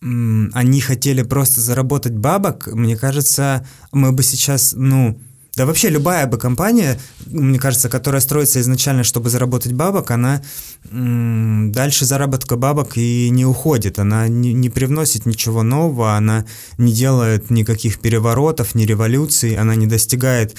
они 0.00 0.80
хотели 0.80 1.22
просто 1.22 1.60
заработать 1.60 2.12
бабок, 2.12 2.66
мне 2.66 2.96
кажется, 2.96 3.66
мы 3.92 4.12
бы 4.12 4.22
сейчас, 4.22 4.74
ну, 4.76 5.18
да 5.56 5.64
вообще 5.64 5.88
любая 5.88 6.26
бы 6.26 6.36
компания, 6.36 7.00
мне 7.24 7.58
кажется, 7.58 7.88
которая 7.88 8.20
строится 8.20 8.60
изначально, 8.60 9.04
чтобы 9.04 9.30
заработать 9.30 9.72
бабок, 9.72 10.10
она 10.10 10.42
м- 10.90 11.72
дальше 11.72 12.04
заработка 12.04 12.56
бабок 12.56 12.98
и 12.98 13.30
не 13.30 13.46
уходит. 13.46 13.98
Она 13.98 14.28
не, 14.28 14.52
не 14.52 14.68
привносит 14.68 15.24
ничего 15.24 15.62
нового, 15.62 16.14
она 16.14 16.44
не 16.76 16.92
делает 16.92 17.48
никаких 17.48 18.00
переворотов, 18.00 18.74
ни 18.74 18.84
революций, 18.84 19.56
она 19.56 19.74
не 19.74 19.86
достигает 19.86 20.58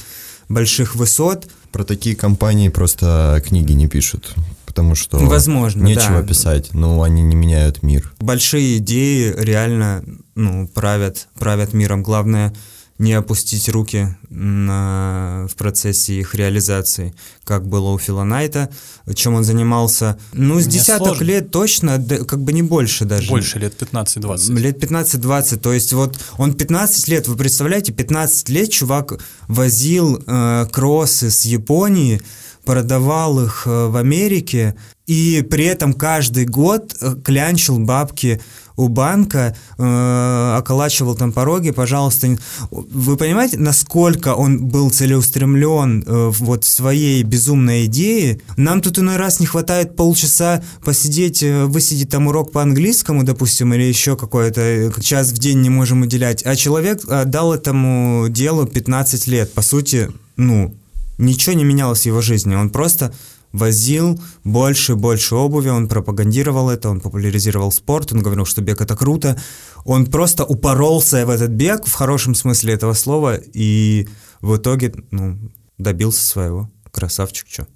больших 0.49 0.95
высот. 0.95 1.47
Про 1.71 1.83
такие 1.83 2.15
компании 2.15 2.69
просто 2.69 3.41
книги 3.45 3.73
не 3.73 3.87
пишут 3.87 4.33
потому 4.65 4.93
что 4.93 5.17
Возможно, 5.17 5.83
нечего 5.83 6.21
да. 6.21 6.27
писать, 6.27 6.71
но 6.71 7.01
они 7.01 7.23
не 7.23 7.35
меняют 7.35 7.81
мир. 7.81 8.13
Большие 8.19 8.77
идеи 8.77 9.33
реально 9.35 10.03
ну, 10.35 10.67
правят, 10.67 11.29
правят 11.39 11.73
миром. 11.73 12.03
Главное— 12.03 12.53
не 12.99 13.13
опустить 13.13 13.69
руки 13.69 14.15
на, 14.29 15.47
в 15.49 15.55
процессе 15.55 16.19
их 16.19 16.33
реализации, 16.33 17.13
как 17.43 17.67
было 17.67 17.91
у 17.91 17.99
Фила 17.99 18.23
Найта, 18.23 18.69
чем 19.13 19.35
он 19.35 19.43
занимался. 19.43 20.17
Ну, 20.33 20.59
с 20.59 20.65
Мне 20.65 20.73
десяток 20.73 21.07
сложно. 21.07 21.23
лет 21.23 21.51
точно, 21.51 21.97
да, 21.99 22.17
как 22.23 22.41
бы 22.41 22.53
не 22.53 22.63
больше 22.63 23.05
даже. 23.05 23.29
Больше, 23.29 23.59
лет 23.59 23.79
15-20. 23.79 24.59
Лет 24.59 24.83
15-20, 24.83 25.57
то 25.57 25.73
есть 25.73 25.93
вот 25.93 26.17
он 26.37 26.53
15 26.53 27.07
лет, 27.07 27.27
вы 27.27 27.35
представляете, 27.35 27.93
15 27.93 28.49
лет 28.49 28.71
чувак 28.71 29.19
возил 29.47 30.23
э, 30.25 30.65
кроссы 30.71 31.29
с 31.29 31.45
Японии, 31.45 32.21
продавал 32.65 33.43
их 33.43 33.63
э, 33.65 33.87
в 33.87 33.95
Америке, 33.95 34.75
и 35.05 35.45
при 35.49 35.65
этом 35.65 35.93
каждый 35.93 36.45
год 36.45 36.95
э, 36.99 37.15
клянчил 37.23 37.79
бабки 37.79 38.41
у 38.77 38.87
банка, 38.87 39.55
э, 39.77 40.55
околачивал 40.57 41.15
там 41.15 41.31
пороги, 41.31 41.71
пожалуйста. 41.71 42.37
Вы 42.71 43.17
понимаете, 43.17 43.57
насколько 43.57 44.35
он 44.35 44.67
был 44.67 44.91
целеустремлен 44.91 46.03
э, 46.05 46.31
вот 46.39 46.63
своей 46.63 47.23
безумной 47.23 47.85
идее? 47.85 48.39
Нам 48.55 48.81
тут 48.81 48.99
иной 48.99 49.17
раз 49.17 49.39
не 49.39 49.47
хватает 49.47 49.95
полчаса 49.95 50.63
посидеть, 50.85 51.41
э, 51.41 51.65
высидеть 51.65 52.09
там 52.09 52.27
урок 52.27 52.51
по 52.51 52.61
английскому, 52.61 53.23
допустим, 53.23 53.73
или 53.73 53.83
еще 53.83 54.15
какой-то 54.15 54.61
э, 54.61 54.91
час 55.01 55.31
в 55.31 55.39
день 55.39 55.61
не 55.61 55.69
можем 55.69 56.03
уделять, 56.03 56.45
а 56.45 56.55
человек 56.55 57.03
дал 57.25 57.53
этому 57.53 58.27
делу 58.29 58.67
15 58.67 59.27
лет. 59.27 59.53
По 59.53 59.63
сути, 59.63 60.11
ну, 60.35 60.75
ничего 61.17 61.53
не 61.53 61.63
менялось 61.63 62.01
в 62.01 62.05
его 62.05 62.21
жизни. 62.21 62.53
Он 62.53 62.69
просто 62.69 63.11
возил 63.57 64.19
больше 64.43 64.93
и 64.93 64.95
больше 64.95 65.35
обуви, 65.35 65.69
он 65.69 65.87
пропагандировал 65.87 66.69
это, 66.69 66.89
он 66.89 67.01
популяризировал 67.01 67.71
спорт, 67.71 68.13
он 68.13 68.21
говорил, 68.21 68.45
что 68.45 68.61
бег 68.61 68.81
это 68.81 68.95
круто. 68.95 69.39
Он 69.85 70.05
просто 70.05 70.45
упоролся 70.45 71.25
в 71.25 71.29
этот 71.29 71.51
бег 71.51 71.85
в 71.85 71.93
хорошем 71.93 72.35
смысле 72.35 72.73
этого 72.73 72.93
слова 72.93 73.35
и 73.35 74.07
в 74.41 74.57
итоге 74.57 74.93
ну, 75.11 75.37
добился 75.77 76.25
своего. 76.25 76.69
Красавчик, 76.91 77.47
что. 77.49 77.67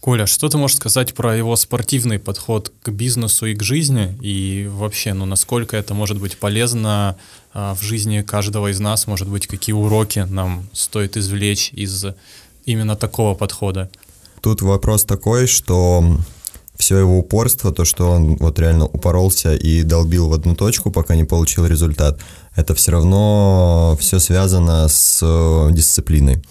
Коля, 0.00 0.26
что 0.26 0.48
ты 0.48 0.56
можешь 0.56 0.76
сказать 0.76 1.14
про 1.14 1.36
его 1.36 1.56
спортивный 1.56 2.18
подход 2.18 2.72
к 2.82 2.90
бизнесу 2.90 3.46
и 3.46 3.54
к 3.54 3.62
жизни? 3.62 4.16
И 4.20 4.68
вообще, 4.70 5.14
ну, 5.14 5.24
насколько 5.26 5.76
это 5.76 5.94
может 5.94 6.20
быть 6.20 6.38
полезно 6.38 7.16
а, 7.52 7.74
в 7.74 7.82
жизни 7.82 8.22
каждого 8.22 8.70
из 8.70 8.78
нас? 8.78 9.06
Может 9.06 9.28
быть, 9.28 9.46
какие 9.46 9.74
уроки 9.74 10.20
нам 10.20 10.68
стоит 10.72 11.16
извлечь 11.16 11.72
из 11.72 12.04
именно 12.66 12.94
такого 12.94 13.34
подхода? 13.34 13.90
Тут 14.46 14.62
вопрос 14.62 15.04
такой, 15.04 15.48
что 15.48 16.04
все 16.76 16.98
его 16.98 17.18
упорство, 17.18 17.72
то, 17.72 17.84
что 17.84 18.08
он 18.08 18.36
вот 18.36 18.60
реально 18.60 18.86
упоролся 18.86 19.56
и 19.56 19.82
долбил 19.82 20.28
в 20.28 20.34
одну 20.34 20.54
точку, 20.54 20.92
пока 20.92 21.16
не 21.16 21.24
получил 21.24 21.66
результат, 21.66 22.20
это 22.54 22.72
все 22.76 22.92
равно 22.92 23.96
все 23.98 24.20
связано 24.20 24.86
с 24.86 25.18
э, 25.20 25.72
дисциплиной 25.72 26.44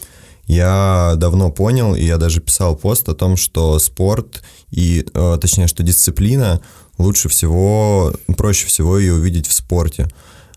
я 0.45 1.13
давно 1.15 1.51
понял, 1.51 1.95
и 1.95 2.03
я 2.03 2.17
даже 2.17 2.41
писал 2.41 2.75
пост 2.75 3.07
о 3.07 3.15
том, 3.15 3.37
что 3.37 3.79
спорт 3.79 4.43
и, 4.71 5.07
э, 5.13 5.37
точнее, 5.39 5.67
что 5.67 5.81
дисциплина 5.81 6.59
лучше 6.97 7.29
всего, 7.29 8.13
проще 8.35 8.67
всего 8.67 8.99
ее 8.99 9.13
увидеть 9.13 9.47
в 9.47 9.53
спорте. 9.53 10.09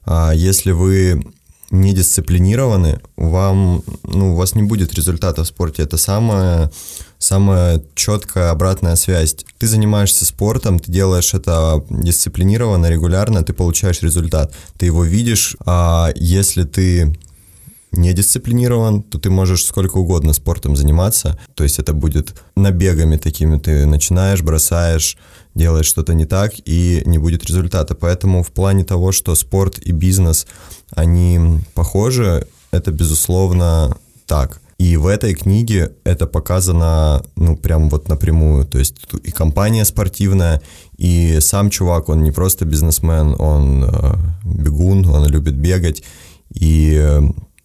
А 0.04 0.32
если 0.32 0.72
вы 0.72 1.24
не 1.70 1.92
дисциплинированы, 1.92 3.00
вам, 3.16 3.82
ну, 4.02 4.32
у 4.32 4.36
вас 4.36 4.54
не 4.54 4.62
будет 4.62 4.94
результата 4.94 5.44
в 5.44 5.46
спорте. 5.46 5.82
Это 5.82 5.96
самая, 5.96 6.70
самая 7.18 7.82
четкая 7.94 8.50
обратная 8.50 8.96
связь. 8.96 9.36
Ты 9.58 9.66
занимаешься 9.66 10.24
спортом, 10.24 10.78
ты 10.78 10.90
делаешь 10.90 11.34
это 11.34 11.84
дисциплинированно, 11.90 12.86
регулярно, 12.86 13.42
ты 13.42 13.52
получаешь 13.52 14.02
результат. 14.02 14.54
Ты 14.78 14.86
его 14.86 15.04
видишь, 15.04 15.56
а 15.66 16.10
если 16.14 16.64
ты 16.64 17.18
не 17.90 18.12
дисциплинирован, 18.12 19.02
то 19.02 19.18
ты 19.18 19.30
можешь 19.30 19.64
сколько 19.64 19.96
угодно 19.96 20.32
спортом 20.32 20.76
заниматься. 20.76 21.38
То 21.54 21.64
есть 21.64 21.78
это 21.78 21.92
будет 21.92 22.34
набегами 22.54 23.16
такими. 23.16 23.58
Ты 23.58 23.86
начинаешь, 23.86 24.42
бросаешь, 24.42 25.16
делаешь 25.54 25.86
что-то 25.86 26.14
не 26.14 26.26
так, 26.26 26.52
и 26.64 27.02
не 27.06 27.18
будет 27.18 27.44
результата. 27.44 27.94
Поэтому 27.94 28.42
в 28.42 28.48
плане 28.48 28.84
того, 28.84 29.12
что 29.12 29.34
спорт 29.34 29.78
и 29.78 29.92
бизнес, 29.92 30.46
они 30.90 31.60
похожи, 31.74 32.46
это 32.70 32.92
безусловно 32.92 33.96
так. 34.26 34.60
И 34.78 34.96
в 34.96 35.08
этой 35.08 35.34
книге 35.34 35.96
это 36.04 36.28
показано, 36.28 37.22
ну, 37.34 37.56
прям 37.56 37.88
вот 37.88 38.08
напрямую. 38.08 38.64
То 38.64 38.78
есть 38.78 38.96
и 39.24 39.32
компания 39.32 39.84
спортивная, 39.84 40.62
и 40.96 41.40
сам 41.40 41.68
чувак, 41.68 42.08
он 42.08 42.22
не 42.22 42.30
просто 42.30 42.64
бизнесмен, 42.64 43.34
он 43.40 43.84
э, 43.84 44.14
бегун, 44.44 45.04
он 45.06 45.26
любит 45.26 45.56
бегать. 45.56 46.04
И 46.54 46.94
э, 46.96 47.20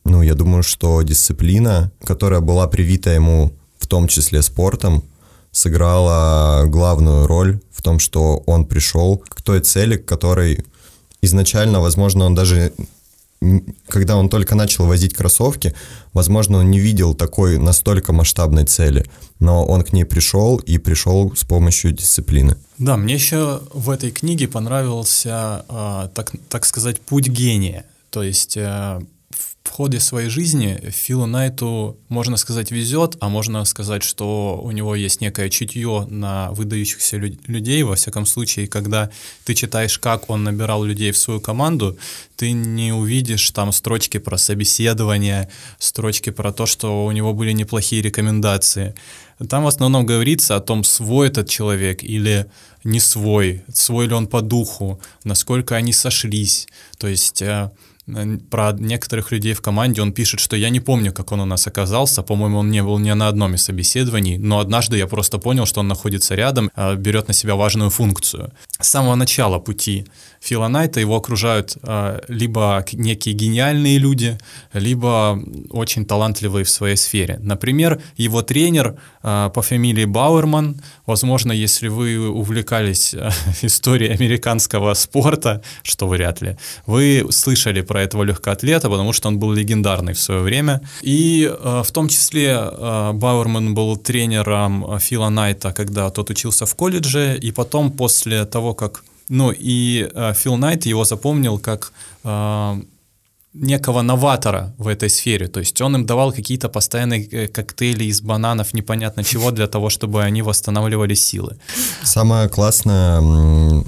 ну, 0.06 0.22
я 0.24 0.34
думаю, 0.34 0.64
что 0.64 1.02
дисциплина, 1.04 1.92
которая 2.04 2.42
была 2.42 2.68
привита 2.68 3.12
ему 3.12 3.54
в 3.78 3.86
том 3.86 4.08
числе 4.08 4.42
спортом, 4.42 5.04
сыграла 5.52 6.64
главную 6.66 7.28
роль 7.28 7.60
в 7.72 7.84
том, 7.84 8.00
что 8.00 8.38
он 8.48 8.66
пришел 8.66 9.18
к 9.18 9.42
той 9.44 9.60
цели, 9.60 9.98
к 9.98 10.06
которой 10.06 10.66
изначально, 11.22 11.80
возможно, 11.80 12.26
он 12.26 12.34
даже 12.34 12.74
когда 13.88 14.18
он 14.18 14.30
только 14.30 14.56
начал 14.56 14.86
возить 14.86 15.14
кроссовки, 15.14 15.74
возможно, 16.14 16.60
он 16.60 16.72
не 16.72 16.80
видел 16.80 17.14
такой 17.14 17.58
настолько 17.58 18.14
масштабной 18.14 18.66
цели, 18.66 19.06
но 19.40 19.66
он 19.66 19.84
к 19.84 19.94
ней 19.94 20.06
пришел 20.06 20.58
и 20.58 20.78
пришел 20.78 21.36
с 21.36 21.44
помощью 21.44 21.92
дисциплины. 21.92 22.56
Да, 22.78 22.98
мне 22.98 23.16
еще 23.16 23.62
в 23.74 23.90
этой 23.90 24.12
книге 24.12 24.48
понравился, 24.48 25.66
э, 25.70 26.10
так, 26.14 26.32
так 26.50 26.66
сказать, 26.66 27.02
путь 27.02 27.28
гения. 27.28 27.86
То 28.10 28.24
есть 28.24 28.58
э, 28.58 29.02
ходе 29.74 30.00
своей 30.00 30.30
жизни 30.30 30.80
Филу 30.92 31.26
Найту, 31.26 31.98
можно 32.08 32.38
сказать, 32.38 32.70
везет, 32.70 33.18
а 33.20 33.30
можно 33.30 33.66
сказать, 33.66 34.04
что 34.04 34.62
у 34.64 34.70
него 34.70 34.96
есть 34.96 35.20
некое 35.20 35.50
чутье 35.50 36.06
на 36.12 36.52
выдающихся 36.52 37.18
лю- 37.18 37.40
людей. 37.48 37.82
Во 37.82 37.96
всяком 37.96 38.28
случае, 38.28 38.68
когда 38.68 39.10
ты 39.46 39.56
читаешь, 39.56 39.98
как 39.98 40.30
он 40.30 40.44
набирал 40.44 40.84
людей 40.84 41.12
в 41.12 41.18
свою 41.18 41.42
команду, 41.42 41.98
ты 42.36 42.52
не 42.52 42.94
увидишь 42.94 43.50
там 43.50 43.72
строчки 43.72 44.20
про 44.20 44.38
собеседование, 44.38 45.50
строчки 45.80 46.30
про 46.30 46.54
то, 46.54 46.68
что 46.68 47.06
у 47.06 47.12
него 47.12 47.34
были 47.34 47.52
неплохие 47.52 48.04
рекомендации. 48.04 48.94
Там 49.50 49.64
в 49.64 49.68
основном 49.68 50.06
говорится 50.06 50.56
о 50.56 50.62
том, 50.62 50.84
свой 50.84 51.30
этот 51.30 51.50
человек 51.50 52.04
или 52.04 52.46
не 52.84 53.00
свой, 53.00 53.64
свой 53.74 54.06
ли 54.06 54.14
он 54.14 54.28
по 54.28 54.42
духу, 54.42 55.00
насколько 55.24 55.76
они 55.76 55.94
сошлись. 55.94 56.68
То 57.00 57.08
есть 57.08 57.42
э, 57.42 57.72
про 58.50 58.74
некоторых 58.74 59.32
людей 59.32 59.54
в 59.54 59.62
команде 59.62 60.02
он 60.02 60.12
пишет, 60.12 60.42
что 60.42 60.58
я 60.58 60.70
не 60.70 60.82
помню, 60.82 61.14
как 61.14 61.32
он 61.32 61.40
у 61.40 61.46
нас 61.46 61.68
оказался. 61.68 62.22
По-моему, 62.22 62.60
он 62.60 62.70
не 62.70 62.84
был 62.84 63.00
ни 63.00 63.12
на 63.12 63.30
одном 63.30 63.56
из 63.56 63.64
собеседований, 63.64 64.38
но 64.38 64.60
однажды 64.60 64.98
я 64.98 65.08
просто 65.08 65.38
понял, 65.38 65.66
что 65.66 65.80
он 65.80 65.88
находится 65.88 66.36
рядом, 66.36 66.70
а, 66.76 66.96
берет 66.96 67.28
на 67.28 67.34
себя 67.34 67.56
важную 67.56 67.90
функцию. 67.90 68.52
С 68.80 68.90
самого 68.90 69.16
начала 69.16 69.60
пути 69.60 70.06
Фила 70.42 70.68
Найта 70.68 71.00
его 71.00 71.16
окружают 71.16 71.78
э, 71.82 72.20
либо 72.28 72.86
некие 72.92 73.34
гениальные 73.34 73.98
люди, 73.98 74.38
либо 74.74 75.42
очень 75.70 76.06
талантливые 76.06 76.66
в 76.66 76.70
своей 76.70 76.98
сфере. 76.98 77.40
Например, 77.42 78.02
его 78.18 78.42
тренер 78.42 78.98
э, 79.24 79.50
по 79.54 79.62
фамилии 79.62 80.04
Бауэрман, 80.04 80.82
возможно, 81.06 81.54
если 81.54 81.88
вы 81.88 82.30
увлекались 82.30 83.14
э, 83.14 83.30
историей 83.62 84.12
американского 84.12 84.94
спорта, 84.96 85.62
что 85.82 86.10
вряд 86.10 86.42
ли, 86.42 86.58
вы 86.86 87.26
слышали 87.30 87.80
про 87.80 87.93
этого 88.00 88.24
легкоатлета, 88.24 88.90
потому 88.90 89.14
что 89.14 89.28
он 89.28 89.40
был 89.40 89.54
легендарный 89.54 90.14
в 90.14 90.20
свое 90.20 90.42
время. 90.42 90.82
И 91.02 91.46
э, 91.46 91.82
в 91.86 91.92
том 91.92 92.08
числе 92.08 92.58
э, 92.60 93.12
Бауэрман 93.14 93.74
был 93.74 93.98
тренером 93.98 95.00
Фила 95.00 95.30
Найта, 95.30 95.74
когда 95.74 96.10
тот 96.10 96.30
учился 96.30 96.66
в 96.66 96.76
колледже, 96.76 97.38
и 97.38 97.52
потом 97.52 97.92
после 97.92 98.46
того, 98.46 98.74
как 98.74 99.04
ну 99.30 99.52
и 99.52 100.10
э, 100.14 100.34
Фил 100.34 100.58
Найт 100.58 100.86
его 100.86 101.06
запомнил 101.06 101.60
как 101.60 101.92
э, 102.24 102.82
некого 103.54 104.02
новатора 104.02 104.74
в 104.78 104.88
этой 104.88 105.10
сфере. 105.10 105.48
То 105.48 105.60
есть 105.60 105.82
он 105.82 105.96
им 105.96 106.06
давал 106.06 106.34
какие-то 106.34 106.70
постоянные 106.70 107.28
э, 107.32 107.48
коктейли 107.48 108.06
из 108.06 108.22
бананов, 108.22 108.74
непонятно 108.74 109.24
чего, 109.24 109.52
для 109.52 109.68
того, 109.68 109.90
чтобы 109.90 110.24
они 110.24 110.42
восстанавливали 110.42 111.16
силы. 111.16 111.58
Самая 112.04 112.50
классная 112.50 113.22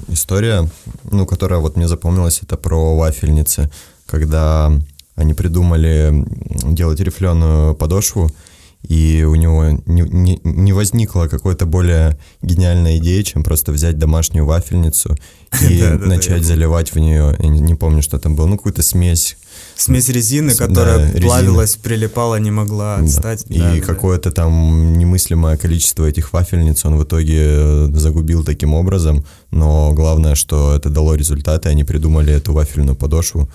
история, 0.07 0.69
ну, 1.11 1.25
которая 1.25 1.59
вот 1.59 1.77
мне 1.77 1.87
запомнилась, 1.87 2.41
это 2.43 2.57
про 2.57 2.95
вафельницы, 2.95 3.69
когда 4.05 4.71
они 5.15 5.33
придумали 5.33 6.25
делать 6.71 6.99
рифленую 6.99 7.75
подошву, 7.75 8.31
и 8.87 9.23
у 9.23 9.35
него 9.35 9.81
не, 9.85 10.01
не, 10.01 10.39
не 10.43 10.73
возникла 10.73 11.27
какой-то 11.27 11.65
более 11.65 12.17
гениальная 12.41 12.97
идея, 12.97 13.23
чем 13.23 13.43
просто 13.43 13.71
взять 13.71 13.97
домашнюю 13.97 14.45
вафельницу 14.45 15.15
и 15.61 15.81
начать 15.99 16.43
заливать 16.43 16.93
в 16.93 16.99
нее, 16.99 17.35
я 17.39 17.49
не 17.49 17.75
помню, 17.75 18.01
что 18.01 18.19
там 18.19 18.35
было, 18.35 18.45
ну 18.45 18.57
какую-то 18.57 18.83
смесь. 18.83 19.37
Смесь 19.75 20.09
резины, 20.09 20.53
которая 20.53 21.11
плавилась, 21.19 21.75
прилипала, 21.75 22.35
не 22.35 22.51
могла 22.51 22.97
отстать. 22.97 23.45
И 23.49 23.79
какое-то 23.81 24.31
там 24.31 24.97
немыслимое 24.97 25.57
количество 25.57 26.05
этих 26.05 26.33
вафельниц 26.33 26.85
он 26.85 26.97
в 26.97 27.03
итоге 27.03 27.39
э, 27.39 27.87
загубил 27.93 28.43
таким 28.43 28.73
образом, 28.73 29.25
но 29.51 29.93
главное, 29.93 30.35
что 30.35 30.75
это 30.75 30.89
дало 30.89 31.15
результаты, 31.15 31.69
они 31.69 31.83
придумали 31.83 32.33
эту 32.33 32.53
вафельную 32.53 32.95
подошву, 32.95 33.49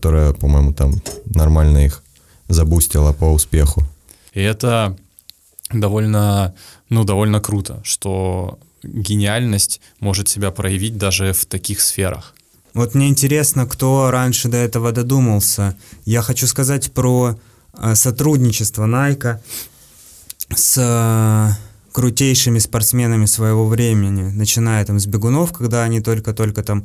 которая, 0.00 0.32
по-моему, 0.32 0.72
там 0.72 0.94
нормально 1.26 1.84
их 1.84 2.02
забустила 2.48 3.12
по 3.12 3.24
успеху. 3.24 3.82
И 4.32 4.40
это 4.40 4.96
довольно, 5.70 6.54
ну, 6.88 7.04
довольно 7.04 7.40
круто, 7.40 7.82
что 7.84 8.58
гениальность 8.82 9.82
может 10.00 10.28
себя 10.28 10.50
проявить 10.50 10.96
даже 10.96 11.34
в 11.34 11.44
таких 11.44 11.82
сферах. 11.82 12.34
Вот 12.72 12.94
мне 12.94 13.08
интересно, 13.08 13.66
кто 13.66 14.10
раньше 14.10 14.48
до 14.48 14.56
этого 14.56 14.92
додумался. 14.92 15.76
Я 16.06 16.22
хочу 16.22 16.46
сказать 16.46 16.90
про 16.92 17.38
э, 17.74 17.94
сотрудничество 17.94 18.86
Nike 18.86 19.36
с 20.56 20.78
э, 20.78 21.69
крутейшими 21.92 22.58
спортсменами 22.58 23.26
своего 23.26 23.66
времени, 23.66 24.30
начиная 24.30 24.84
там 24.84 24.98
с 25.00 25.06
бегунов, 25.06 25.52
когда 25.52 25.82
они 25.82 26.00
только-только 26.00 26.62
там 26.62 26.84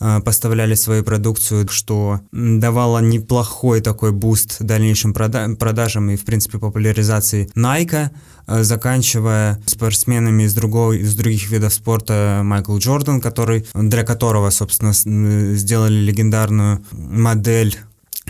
э, 0.00 0.20
поставляли 0.20 0.74
свою 0.74 1.04
продукцию, 1.04 1.68
что 1.68 2.20
давало 2.32 3.00
неплохой 3.00 3.80
такой 3.80 4.12
boost 4.12 4.56
дальнейшим 4.60 5.12
прода- 5.12 5.54
продажам 5.56 6.10
и, 6.10 6.16
в 6.16 6.24
принципе, 6.24 6.58
популяризации 6.58 7.48
Nike, 7.54 8.10
э, 8.46 8.62
заканчивая 8.62 9.60
спортсменами 9.66 10.44
из, 10.44 10.54
другого, 10.54 10.92
из 10.92 11.14
других 11.14 11.50
видов 11.50 11.74
спорта 11.74 12.40
Майкл 12.42 12.76
Джордан, 12.78 13.20
который, 13.20 13.66
для 13.74 14.04
которого, 14.04 14.50
собственно, 14.50 14.92
сделали 14.92 15.94
легендарную 15.94 16.84
модель 16.92 17.76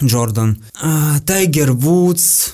Джордан, 0.03 0.59
Тайгер 1.25 1.73
Вудс, 1.73 2.53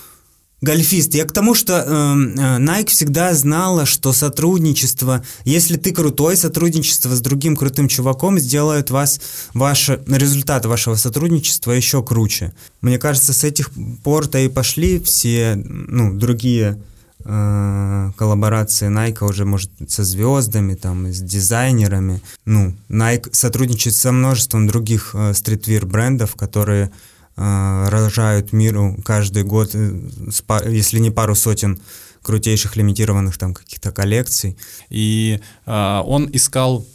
Гольфист. 0.62 1.14
Я 1.14 1.24
к 1.24 1.32
тому, 1.32 1.54
что 1.54 1.74
э, 1.74 1.84
э, 1.84 2.58
Nike 2.58 2.86
всегда 2.86 3.34
знала, 3.34 3.84
что 3.84 4.12
сотрудничество, 4.12 5.24
если 5.44 5.76
ты 5.76 5.92
крутой, 5.92 6.36
сотрудничество 6.36 7.14
с 7.16 7.20
другим 7.20 7.56
крутым 7.56 7.88
чуваком 7.88 8.38
сделает 8.38 8.90
вас, 8.90 9.20
ваш 9.54 9.88
результат 9.88 10.64
вашего 10.64 10.94
сотрудничества 10.94 11.72
еще 11.72 12.04
круче. 12.04 12.52
Мне 12.80 13.00
кажется, 13.00 13.32
с 13.32 13.42
этих 13.42 13.72
пор-то 14.04 14.38
и 14.38 14.48
пошли 14.48 15.00
все, 15.00 15.56
ну, 15.56 16.14
другие 16.14 16.80
э, 17.24 18.10
коллаборации 18.16 18.88
Nike 18.88 19.28
уже, 19.28 19.44
может, 19.44 19.70
со 19.88 20.04
звездами, 20.04 20.76
там, 20.76 21.12
с 21.12 21.18
дизайнерами. 21.20 22.22
Ну, 22.44 22.72
Nike 22.88 23.30
сотрудничает 23.32 23.96
со 23.96 24.12
множеством 24.12 24.68
других 24.68 25.10
э, 25.14 25.34
стритвир 25.34 25.86
брендов, 25.86 26.36
которые 26.36 26.92
рожают 27.36 28.52
миру 28.52 28.96
каждый 29.04 29.42
год, 29.44 29.70
э, 29.74 30.00
если 30.68 30.98
не 30.98 31.10
пару 31.10 31.34
сотен 31.34 31.80
крутейших 32.22 32.76
лимитированных 32.76 33.36
там 33.38 33.54
каких-то 33.54 33.90
коллекций. 33.90 34.56
И 34.90 35.40
э, 35.66 36.00
он 36.04 36.28
искал 36.32 36.86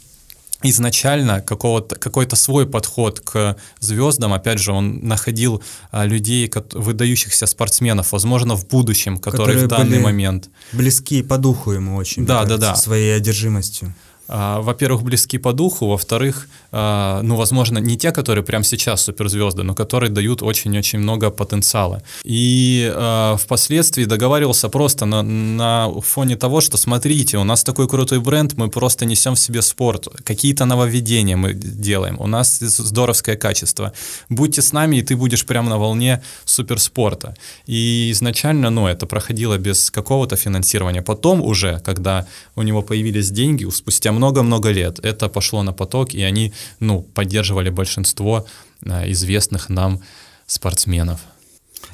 изначально 0.62 1.40
какого-то, 1.40 1.96
какой-то 1.96 2.34
свой 2.36 2.66
подход 2.66 3.20
к 3.20 3.56
звездам. 3.78 4.32
Опять 4.32 4.58
же, 4.58 4.72
он 4.72 5.00
находил 5.06 5.62
а, 5.92 6.04
людей, 6.04 6.50
выдающихся 6.72 7.46
спортсменов, 7.46 8.12
возможно, 8.12 8.56
в 8.56 8.66
будущем, 8.66 9.18
которые, 9.18 9.62
которые 9.62 9.66
в 9.66 9.68
данный 9.68 10.00
момент... 10.00 10.50
Близки 10.72 11.22
по 11.22 11.38
духу 11.38 11.70
ему 11.72 11.96
очень, 11.96 12.26
да, 12.26 12.44
да, 12.44 12.56
да. 12.56 12.74
своей 12.74 13.14
одержимостью. 13.14 13.94
А, 14.28 14.60
во-первых, 14.60 15.02
близки 15.02 15.38
по 15.38 15.52
духу, 15.52 15.86
во-вторых, 15.86 16.48
а, 16.70 17.22
ну, 17.22 17.36
возможно, 17.36 17.78
не 17.78 17.96
те, 17.96 18.12
которые 18.12 18.44
прямо 18.44 18.62
сейчас 18.62 19.02
суперзвезды, 19.02 19.62
но 19.62 19.74
которые 19.74 20.10
дают 20.10 20.42
очень-очень 20.42 20.98
много 20.98 21.30
потенциала. 21.30 22.02
И 22.24 22.92
э, 22.94 23.36
впоследствии 23.38 24.04
договаривался 24.04 24.68
просто 24.68 25.06
на, 25.06 25.22
на 25.22 25.90
фоне 26.02 26.36
того, 26.36 26.60
что 26.60 26.76
смотрите, 26.76 27.38
у 27.38 27.44
нас 27.44 27.64
такой 27.64 27.88
крутой 27.88 28.20
бренд, 28.20 28.54
мы 28.54 28.68
просто 28.68 29.06
несем 29.06 29.34
в 29.34 29.38
себе 29.38 29.62
спорт, 29.62 30.08
какие-то 30.24 30.66
нововведения 30.66 31.36
мы 31.36 31.54
делаем, 31.54 32.16
у 32.20 32.26
нас 32.26 32.58
здоровское 32.58 33.36
качество. 33.36 33.92
Будьте 34.28 34.60
с 34.60 34.72
нами, 34.72 34.96
и 34.96 35.02
ты 35.02 35.16
будешь 35.16 35.46
прямо 35.46 35.70
на 35.70 35.78
волне 35.78 36.22
суперспорта. 36.44 37.34
И 37.66 38.10
изначально, 38.12 38.68
ну, 38.70 38.86
это 38.86 39.06
проходило 39.06 39.56
без 39.56 39.90
какого-то 39.90 40.36
финансирования. 40.36 41.02
Потом 41.02 41.40
уже, 41.40 41.80
когда 41.80 42.26
у 42.56 42.62
него 42.62 42.82
появились 42.82 43.30
деньги, 43.30 43.66
спустя 43.70 44.12
много-много 44.18 44.70
лет 44.70 44.98
это 45.02 45.28
пошло 45.28 45.62
на 45.62 45.72
поток, 45.72 46.14
и 46.14 46.22
они, 46.22 46.52
ну, 46.80 47.02
поддерживали 47.02 47.70
большинство 47.70 48.46
а, 48.84 49.10
известных 49.10 49.68
нам 49.68 50.00
спортсменов. 50.46 51.20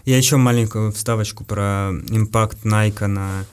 Я 0.05 0.17
еще 0.19 0.37
маленькую 0.37 0.93
вставочку 0.93 1.45
про 1.45 1.91
импакт 2.11 2.65
Найка 2.65 3.07
на 3.07 3.45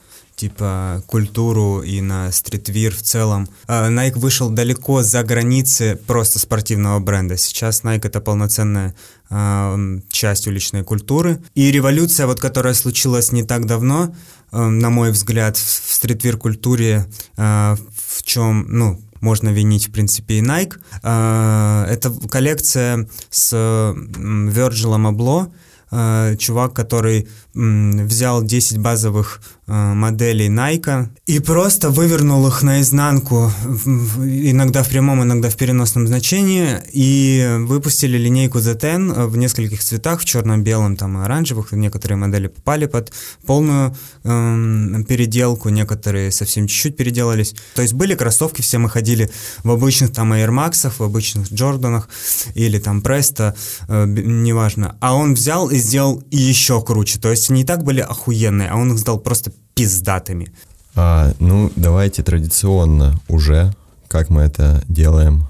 типа 0.42 1.02
культуру 1.06 1.82
и 1.82 2.00
на 2.00 2.32
стритвир 2.32 2.94
в 2.94 3.02
целом. 3.02 3.48
А, 3.68 3.90
Nike 3.90 4.18
вышел 4.18 4.50
далеко 4.50 5.02
за 5.02 5.22
границы 5.22 6.00
просто 6.06 6.38
спортивного 6.38 6.98
бренда. 6.98 7.36
Сейчас 7.36 7.84
Nike 7.84 8.08
это 8.08 8.20
полноценная 8.20 8.94
э, 9.30 9.98
часть 10.10 10.46
уличной 10.46 10.82
культуры. 10.82 11.40
И 11.54 11.70
революция, 11.70 12.26
вот 12.26 12.40
которая 12.40 12.74
случилась 12.74 13.30
не 13.30 13.44
так 13.44 13.66
давно, 13.66 14.14
э, 14.50 14.58
на 14.60 14.90
мой 14.90 15.12
взгляд, 15.12 15.56
в, 15.56 15.92
стритвир 15.92 16.36
культуре 16.36 17.06
э, 17.36 17.76
в 18.16 18.22
чем, 18.22 18.66
ну, 18.68 19.00
можно 19.20 19.50
винить, 19.50 19.88
в 19.88 19.92
принципе, 19.92 20.34
и 20.34 20.42
Nike. 20.42 20.74
А, 21.02 21.86
это 21.88 22.10
коллекция 22.28 23.08
с 23.30 23.54
Virgil 23.54 24.96
Abloh, 25.10 25.52
а, 25.90 26.36
чувак, 26.36 26.74
который 26.74 27.28
взял 27.54 28.42
10 28.42 28.78
базовых 28.78 29.40
Э, 29.68 29.94
моделей 29.94 30.48
Nike 30.48 31.06
и 31.26 31.38
просто 31.38 31.90
вывернул 31.90 32.46
их 32.48 32.64
наизнанку, 32.64 33.52
иногда 33.64 34.82
в 34.82 34.88
прямом, 34.88 35.22
иногда 35.22 35.48
в 35.48 35.56
переносном 35.56 36.08
значении, 36.08 36.78
и 36.92 37.58
выпустили 37.60 38.18
линейку 38.18 38.58
Z10 38.58 39.26
в 39.28 39.36
нескольких 39.36 39.82
цветах, 39.82 40.20
в 40.20 40.24
черном, 40.24 40.64
белом, 40.64 40.96
там 40.96 41.16
оранжевых. 41.16 41.70
Некоторые 41.72 42.18
модели 42.18 42.48
попали 42.48 42.86
под 42.86 43.12
полную 43.46 43.96
эм, 44.24 45.04
переделку, 45.08 45.68
некоторые 45.68 46.32
совсем 46.32 46.66
чуть-чуть 46.66 46.96
переделались. 46.96 47.54
То 47.76 47.82
есть 47.82 47.94
были 47.94 48.14
кроссовки, 48.14 48.62
все 48.62 48.78
мы 48.78 48.90
ходили 48.90 49.30
в 49.62 49.70
обычных 49.70 50.12
там 50.12 50.32
Air 50.32 50.50
Max, 50.50 50.90
в 50.90 51.00
обычных 51.02 51.52
Джорданах 51.52 52.08
или 52.54 52.80
там 52.80 53.00
Presto, 53.00 53.54
э, 53.88 54.04
неважно. 54.06 54.96
А 55.00 55.14
он 55.14 55.34
взял 55.34 55.70
и 55.70 55.78
сделал 55.78 56.22
еще 56.32 56.82
круче. 56.82 57.20
То 57.20 57.30
есть 57.30 57.41
они 57.50 57.62
и 57.62 57.64
так 57.64 57.84
были 57.84 58.00
охуенные, 58.00 58.68
а 58.68 58.76
он 58.76 58.92
их 58.92 58.98
сдал 58.98 59.18
просто 59.18 59.52
пиздатыми. 59.74 60.52
А, 60.94 61.32
ну, 61.38 61.70
давайте 61.76 62.22
традиционно 62.22 63.18
уже, 63.28 63.74
как 64.08 64.28
мы 64.28 64.42
это 64.42 64.82
делаем 64.88 65.48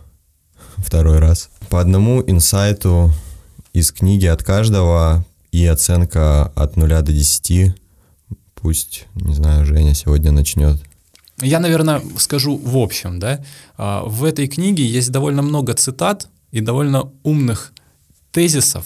второй 0.77 1.19
раз. 1.19 1.51
По 1.69 1.81
одному 1.81 2.23
инсайту 2.27 3.13
из 3.73 3.93
книги 3.93 4.27
от 4.27 4.43
каждого 4.43 5.25
и 5.51 5.67
оценка 5.67 6.47
от 6.55 6.77
0 6.77 6.89
до 6.89 7.13
10. 7.13 7.75
Пусть, 8.55 9.07
не 9.15 9.35
знаю, 9.35 9.67
Женя 9.67 9.95
сегодня 9.95 10.31
начнет. 10.31 10.81
Я, 11.41 11.59
наверное, 11.59 12.01
скажу 12.19 12.57
в 12.57 12.77
общем, 12.77 13.19
да. 13.19 13.45
А, 13.77 14.05
в 14.05 14.25
этой 14.25 14.47
книге 14.47 14.87
есть 14.87 15.11
довольно 15.11 15.43
много 15.43 15.75
цитат 15.75 16.29
и 16.53 16.61
довольно 16.61 17.11
умных 17.25 17.73
тезисов, 18.31 18.85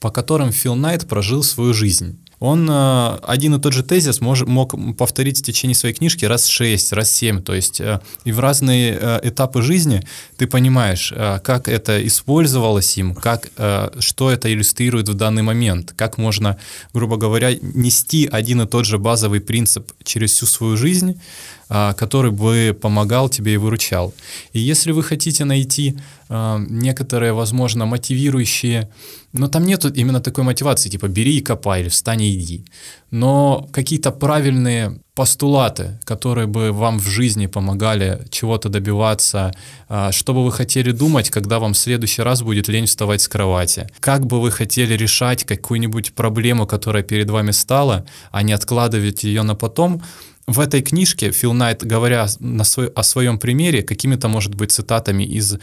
по 0.00 0.10
которым 0.10 0.50
Фил 0.50 0.74
Найт 0.74 1.06
прожил 1.06 1.42
свою 1.42 1.72
жизнь 1.72 2.18
он 2.40 2.68
э, 2.68 3.18
один 3.22 3.54
и 3.54 3.60
тот 3.60 3.72
же 3.72 3.82
тезис 3.82 4.20
мож, 4.20 4.42
мог 4.42 4.74
повторить 4.96 5.38
в 5.38 5.42
течение 5.42 5.74
своей 5.74 5.94
книжки 5.94 6.24
раз 6.24 6.46
шесть, 6.46 6.92
раз 6.92 7.10
семь. 7.10 7.42
То 7.42 7.54
есть 7.54 7.80
э, 7.80 8.00
и 8.24 8.32
в 8.32 8.40
разные 8.40 8.98
э, 9.00 9.20
этапы 9.22 9.62
жизни 9.62 10.02
ты 10.36 10.46
понимаешь, 10.46 11.12
как 11.42 11.68
это 11.68 12.04
использовалось 12.06 12.96
им, 12.98 13.14
как, 13.14 13.50
что 13.98 14.30
это 14.30 14.52
иллюстрирует 14.52 15.08
в 15.08 15.14
данный 15.14 15.42
момент, 15.42 15.92
как 15.96 16.18
можно, 16.18 16.58
грубо 16.92 17.16
говоря, 17.16 17.54
нести 17.60 18.28
один 18.30 18.62
и 18.62 18.66
тот 18.66 18.84
же 18.84 18.98
базовый 18.98 19.40
принцип 19.40 19.92
через 20.02 20.32
всю 20.32 20.46
свою 20.46 20.76
жизнь, 20.76 21.20
который 21.68 22.30
бы 22.30 22.76
помогал 22.80 23.28
тебе 23.28 23.54
и 23.54 23.56
выручал. 23.56 24.14
И 24.52 24.60
если 24.60 24.92
вы 24.92 25.02
хотите 25.02 25.44
найти 25.44 25.96
некоторые, 26.30 27.32
возможно, 27.32 27.86
мотивирующие 27.86 28.88
но 29.34 29.48
там 29.48 29.66
нету 29.66 29.88
именно 29.88 30.20
такой 30.20 30.44
мотивации, 30.44 30.88
типа 30.88 31.08
бери 31.08 31.38
и 31.38 31.40
копай, 31.40 31.80
или 31.80 31.88
встань 31.88 32.22
и 32.22 32.38
иди. 32.38 32.64
Но 33.10 33.68
какие-то 33.72 34.12
правильные 34.12 35.00
постулаты, 35.16 35.98
которые 36.04 36.46
бы 36.46 36.70
вам 36.70 37.00
в 37.00 37.08
жизни 37.08 37.46
помогали 37.46 38.20
чего-то 38.30 38.68
добиваться, 38.68 39.52
а, 39.88 40.12
что 40.12 40.34
бы 40.34 40.44
вы 40.44 40.52
хотели 40.52 40.92
думать, 40.92 41.30
когда 41.30 41.58
вам 41.58 41.72
в 41.72 41.78
следующий 41.78 42.22
раз 42.22 42.42
будет 42.42 42.68
лень 42.68 42.86
вставать 42.86 43.22
с 43.22 43.28
кровати, 43.28 43.88
как 43.98 44.24
бы 44.24 44.40
вы 44.40 44.52
хотели 44.52 44.94
решать 44.94 45.44
какую-нибудь 45.44 46.14
проблему, 46.14 46.66
которая 46.66 47.02
перед 47.02 47.28
вами 47.28 47.50
стала, 47.50 48.06
а 48.30 48.42
не 48.42 48.52
откладывать 48.52 49.24
ее 49.24 49.42
на 49.42 49.56
потом, 49.56 50.00
в 50.46 50.60
этой 50.60 50.82
книжке 50.82 51.32
Фил 51.32 51.54
Найт, 51.54 51.84
говоря 51.84 52.26
на 52.38 52.64
свой, 52.64 52.88
о 52.88 53.02
своем 53.02 53.38
примере, 53.38 53.82
какими-то, 53.82 54.28
может 54.28 54.54
быть, 54.54 54.72
цитатами 54.72 55.24
из 55.24 55.54
э, 55.54 55.58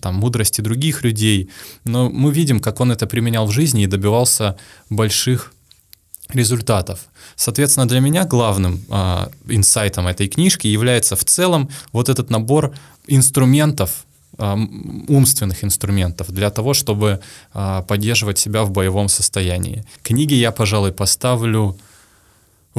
там, 0.00 0.14
мудрости 0.14 0.60
других 0.60 1.04
людей, 1.04 1.48
но 1.84 2.10
мы 2.10 2.32
видим, 2.32 2.60
как 2.60 2.80
он 2.80 2.90
это 2.90 3.06
применял 3.06 3.46
в 3.46 3.52
жизни 3.52 3.84
и 3.84 3.86
добивался 3.86 4.56
больших 4.88 5.52
результатов. 6.34 7.00
Соответственно, 7.36 7.86
для 7.86 8.00
меня 8.00 8.24
главным 8.24 8.80
э, 8.88 9.28
инсайтом 9.48 10.06
этой 10.06 10.28
книжки 10.28 10.66
является 10.66 11.14
в 11.14 11.24
целом 11.24 11.68
вот 11.92 12.08
этот 12.08 12.30
набор 12.30 12.74
инструментов, 13.06 14.04
э, 14.38 14.56
умственных 15.08 15.62
инструментов 15.62 16.32
для 16.32 16.50
того, 16.50 16.74
чтобы 16.74 17.20
э, 17.54 17.82
поддерживать 17.86 18.38
себя 18.38 18.64
в 18.64 18.70
боевом 18.70 19.08
состоянии. 19.08 19.84
Книге 20.02 20.36
я, 20.36 20.50
пожалуй, 20.50 20.92
поставлю 20.92 21.78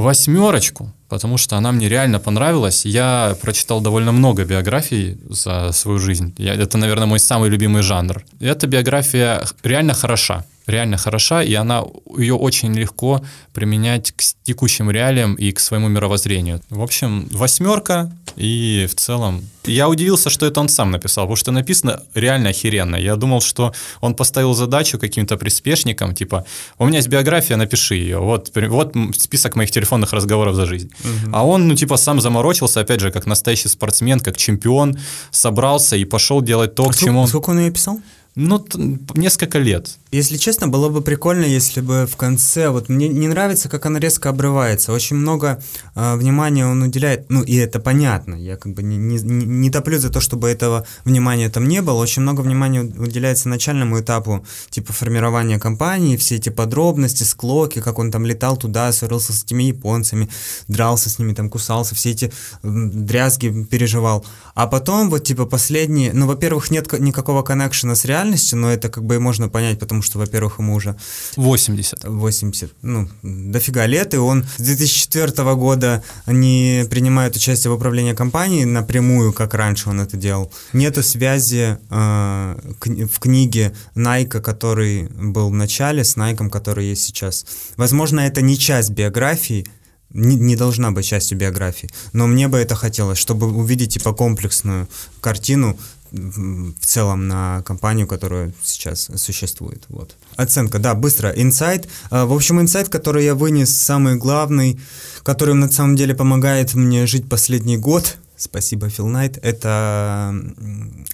восьмерочку, 0.01 0.93
потому 1.09 1.37
что 1.37 1.57
она 1.57 1.71
мне 1.71 1.89
реально 1.89 2.19
понравилась. 2.19 2.85
Я 2.85 3.35
прочитал 3.41 3.81
довольно 3.81 4.11
много 4.11 4.45
биографий 4.45 5.17
за 5.29 5.71
свою 5.71 5.99
жизнь. 5.99 6.33
Я, 6.37 6.53
это, 6.55 6.77
наверное, 6.77 7.07
мой 7.07 7.19
самый 7.19 7.49
любимый 7.49 7.81
жанр. 7.81 8.23
Эта 8.39 8.67
биография 8.67 9.43
реально 9.63 9.93
хороша 9.93 10.45
реально 10.67 10.97
хороша, 10.97 11.43
и 11.43 11.53
она, 11.53 11.83
ее 12.17 12.35
очень 12.35 12.73
легко 12.73 13.21
применять 13.53 14.11
к 14.11 14.21
текущим 14.43 14.91
реалиям 14.91 15.35
и 15.35 15.51
к 15.51 15.59
своему 15.59 15.87
мировоззрению. 15.87 16.61
В 16.69 16.81
общем, 16.81 17.27
восьмерка, 17.31 18.11
и 18.35 18.87
в 18.89 18.95
целом... 18.95 19.47
Я 19.65 19.89
удивился, 19.89 20.29
что 20.29 20.45
это 20.45 20.59
он 20.59 20.69
сам 20.69 20.89
написал, 20.91 21.25
потому 21.25 21.35
что 21.35 21.51
написано 21.51 22.01
реально 22.15 22.49
охеренно. 22.49 22.95
Я 22.95 23.15
думал, 23.15 23.41
что 23.41 23.73
он 23.99 24.15
поставил 24.15 24.53
задачу 24.53 24.97
каким-то 24.97 25.37
приспешникам, 25.37 26.15
типа, 26.15 26.45
у 26.79 26.85
меня 26.85 26.97
есть 26.97 27.09
биография, 27.09 27.57
напиши 27.57 27.95
ее, 27.95 28.19
вот, 28.19 28.51
вот 28.55 28.95
список 29.17 29.55
моих 29.55 29.69
телефонных 29.71 30.13
разговоров 30.13 30.55
за 30.55 30.65
жизнь. 30.65 30.91
Угу. 30.99 31.31
А 31.33 31.45
он, 31.45 31.67
ну, 31.67 31.75
типа, 31.75 31.97
сам 31.97 32.21
заморочился, 32.21 32.79
опять 32.79 33.01
же, 33.01 33.11
как 33.11 33.27
настоящий 33.27 33.69
спортсмен, 33.69 34.19
как 34.19 34.37
чемпион, 34.37 34.97
собрался 35.31 35.95
и 35.95 36.05
пошел 36.05 36.41
делать 36.41 36.73
то, 36.73 36.83
а 36.83 36.89
к 36.89 36.95
сколько, 36.95 37.05
чему. 37.05 37.27
Сколько 37.27 37.49
он 37.51 37.59
ее 37.59 37.71
писал? 37.71 37.99
Ну, 38.35 38.65
несколько 39.13 39.59
лет. 39.59 39.97
Если 40.11 40.35
честно, 40.35 40.67
было 40.67 40.89
бы 40.89 41.01
прикольно, 41.01 41.45
если 41.45 41.79
бы 41.79 42.05
в 42.05 42.17
конце, 42.17 42.69
вот 42.69 42.89
мне 42.89 43.07
не 43.07 43.29
нравится, 43.29 43.69
как 43.69 43.85
она 43.85 43.97
резко 43.97 44.27
обрывается. 44.27 44.91
Очень 44.91 45.15
много 45.15 45.63
э, 45.95 46.15
внимания 46.17 46.67
он 46.67 46.83
уделяет, 46.83 47.29
ну 47.29 47.41
и 47.43 47.55
это 47.55 47.79
понятно, 47.79 48.35
я 48.35 48.57
как 48.57 48.73
бы 48.73 48.83
не, 48.83 48.97
не, 48.97 49.17
не 49.23 49.69
топлю 49.69 49.99
за 49.99 50.09
то, 50.09 50.19
чтобы 50.19 50.49
этого 50.49 50.85
внимания 51.05 51.49
там 51.49 51.65
не 51.65 51.81
было. 51.81 52.01
Очень 52.01 52.23
много 52.23 52.41
внимания 52.41 52.81
уделяется 52.81 53.47
начальному 53.47 54.01
этапу, 54.01 54.45
типа 54.69 54.91
формирования 54.91 55.57
компании, 55.59 56.17
все 56.17 56.35
эти 56.35 56.49
подробности, 56.49 57.23
склоки, 57.23 57.79
как 57.79 57.97
он 57.97 58.11
там 58.11 58.25
летал 58.25 58.57
туда, 58.57 58.91
ссорился 58.91 59.31
с 59.31 59.45
этими 59.45 59.63
японцами, 59.63 60.27
дрался 60.67 61.09
с 61.09 61.19
ними, 61.19 61.33
там 61.33 61.49
кусался, 61.49 61.95
все 61.95 62.11
эти 62.11 62.33
дрязги 62.63 63.63
переживал. 63.63 64.25
А 64.55 64.67
потом 64.67 65.09
вот 65.09 65.23
типа 65.23 65.45
последние, 65.45 66.11
ну, 66.11 66.27
во-первых, 66.27 66.69
нет 66.69 66.91
никакого 66.99 67.43
коннекшена 67.43 67.95
с 67.95 68.03
реальностью, 68.03 68.59
но 68.59 68.69
это 68.69 68.89
как 68.89 69.05
бы 69.05 69.15
и 69.15 69.19
можно 69.19 69.47
понять, 69.47 69.79
потому 69.79 70.00
потому 70.01 70.09
что, 70.09 70.19
во-первых, 70.19 70.59
ему 70.59 70.75
уже... 70.75 70.95
80. 71.35 72.03
80, 72.03 72.71
ну, 72.81 73.07
дофига 73.21 73.85
лет, 73.85 74.13
и 74.13 74.17
он 74.17 74.45
с 74.57 74.61
2004 74.61 75.55
года 75.55 76.03
не 76.27 76.85
принимает 76.89 77.35
участие 77.35 77.71
в 77.71 77.75
управлении 77.75 78.13
компанией 78.13 78.65
напрямую, 78.65 79.33
как 79.33 79.53
раньше 79.53 79.89
он 79.89 79.99
это 79.99 80.17
делал. 80.17 80.51
Нету 80.73 81.03
связи 81.03 81.77
э, 81.89 82.55
в 82.79 83.19
книге 83.19 83.73
Найка, 83.95 84.41
который 84.41 85.07
был 85.09 85.49
в 85.49 85.53
начале, 85.53 86.03
с 86.03 86.15
Найком, 86.15 86.49
который 86.49 86.87
есть 86.87 87.03
сейчас. 87.03 87.45
Возможно, 87.77 88.21
это 88.21 88.41
не 88.41 88.57
часть 88.57 88.89
биографии, 88.89 89.67
не, 90.13 90.35
не 90.35 90.55
должна 90.55 90.91
быть 90.91 91.05
частью 91.05 91.37
биографии. 91.37 91.89
Но 92.13 92.27
мне 92.27 92.47
бы 92.47 92.57
это 92.57 92.75
хотелось, 92.75 93.17
чтобы 93.17 93.47
увидеть 93.47 93.93
типа 93.93 94.13
комплексную 94.13 94.87
картину 95.21 95.77
в 96.11 96.85
целом 96.85 97.27
на 97.27 97.63
компанию, 97.63 98.07
которая 98.07 98.53
сейчас 98.61 99.09
существует. 99.15 99.85
Вот. 99.89 100.15
Оценка, 100.35 100.79
да, 100.79 100.93
быстро. 100.93 101.29
Инсайт. 101.29 101.87
А, 102.09 102.25
в 102.25 102.33
общем, 102.33 102.59
инсайт, 102.59 102.89
который 102.89 103.25
я 103.25 103.35
вынес, 103.35 103.75
самый 103.75 104.15
главный, 104.15 104.79
который 105.23 105.55
на 105.55 105.69
самом 105.71 105.95
деле 105.95 106.13
помогает 106.13 106.73
мне 106.73 107.05
жить 107.07 107.29
последний 107.29 107.77
год, 107.77 108.17
спасибо, 108.35 108.89
Фил 108.89 109.07
Найт, 109.07 109.37
это 109.41 110.35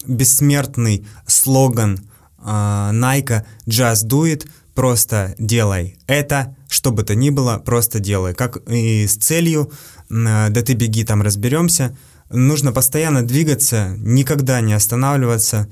бессмертный 0.06 1.06
слоган 1.28 2.00
а, 2.40 2.92
Nike 2.94 3.44
«Just 3.68 4.08
do 4.08 4.24
it», 4.24 4.48
просто 4.74 5.34
делай 5.40 5.98
это, 6.06 6.56
что 6.70 6.92
бы 6.92 7.02
то 7.04 7.16
ни 7.16 7.32
было, 7.32 7.58
просто 7.58 8.00
делай. 8.00 8.36
Как 8.36 8.58
и 8.70 9.08
с 9.08 9.16
целью, 9.16 9.72
да 10.10 10.50
ты 10.52 10.74
беги, 10.74 11.04
там 11.04 11.24
разберемся, 11.24 11.98
нужно 12.30 12.72
постоянно 12.72 13.26
двигаться, 13.26 13.96
никогда 13.98 14.62
не 14.62 14.74
останавливаться. 14.74 15.68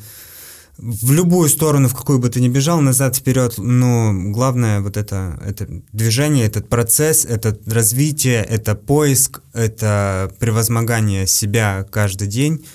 В 0.78 1.14
любую 1.14 1.48
сторону, 1.48 1.88
в 1.88 1.96
какую 1.96 2.20
бы 2.20 2.30
ты 2.30 2.42
ни 2.42 2.50
бежал, 2.50 2.82
назад, 2.82 3.16
вперед, 3.16 3.54
но 3.58 4.12
главное 4.14 4.82
вот 4.82 4.98
это, 4.98 5.40
это 5.46 5.68
движение, 5.94 6.46
этот 6.46 6.68
процесс, 6.68 7.24
это 7.24 7.58
развитие, 7.66 8.44
это 8.44 8.76
поиск, 8.76 9.42
это 9.54 10.30
превозмогание 10.38 11.28
себя 11.28 11.86
каждый 11.90 12.28
день. 12.28 12.66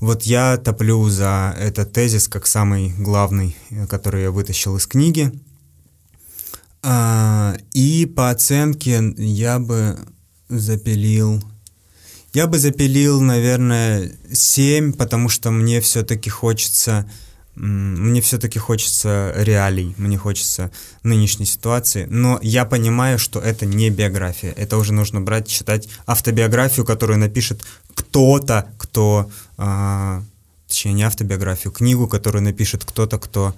Вот 0.00 0.24
я 0.24 0.58
топлю 0.58 1.08
за 1.08 1.56
этот 1.58 1.92
тезис 1.92 2.28
как 2.28 2.46
самый 2.46 2.92
главный, 2.98 3.56
который 3.88 4.22
я 4.22 4.30
вытащил 4.30 4.76
из 4.76 4.86
книги. 4.86 5.32
А, 6.82 7.56
и 7.72 8.06
по 8.06 8.30
оценке 8.30 9.14
я 9.16 9.58
бы 9.58 9.98
запилил 10.48 11.42
я 12.32 12.46
бы 12.46 12.58
запилил, 12.58 13.20
наверное, 13.20 14.12
7, 14.32 14.92
потому 14.92 15.28
что 15.28 15.50
мне 15.50 15.80
все-таки 15.80 16.30
хочется 16.30 17.08
мне 17.56 18.22
все-таки 18.22 18.58
хочется 18.58 19.34
реалий, 19.36 19.94
мне 19.98 20.16
хочется 20.16 20.70
нынешней 21.02 21.44
ситуации, 21.44 22.06
но 22.08 22.38
я 22.42 22.64
понимаю, 22.64 23.18
что 23.18 23.38
это 23.38 23.66
не 23.66 23.90
биография, 23.90 24.52
это 24.52 24.78
уже 24.78 24.94
нужно 24.94 25.20
брать, 25.20 25.48
читать 25.48 25.88
автобиографию, 26.06 26.86
которую 26.86 27.18
напишет 27.18 27.62
кто-то, 27.94 28.70
кто, 28.78 29.30
а, 29.58 30.22
точнее 30.68 30.92
не 30.92 31.02
автобиографию, 31.02 31.72
книгу, 31.72 32.08
которую 32.08 32.42
напишет 32.42 32.84
кто-то, 32.84 33.18
кто 33.18 33.54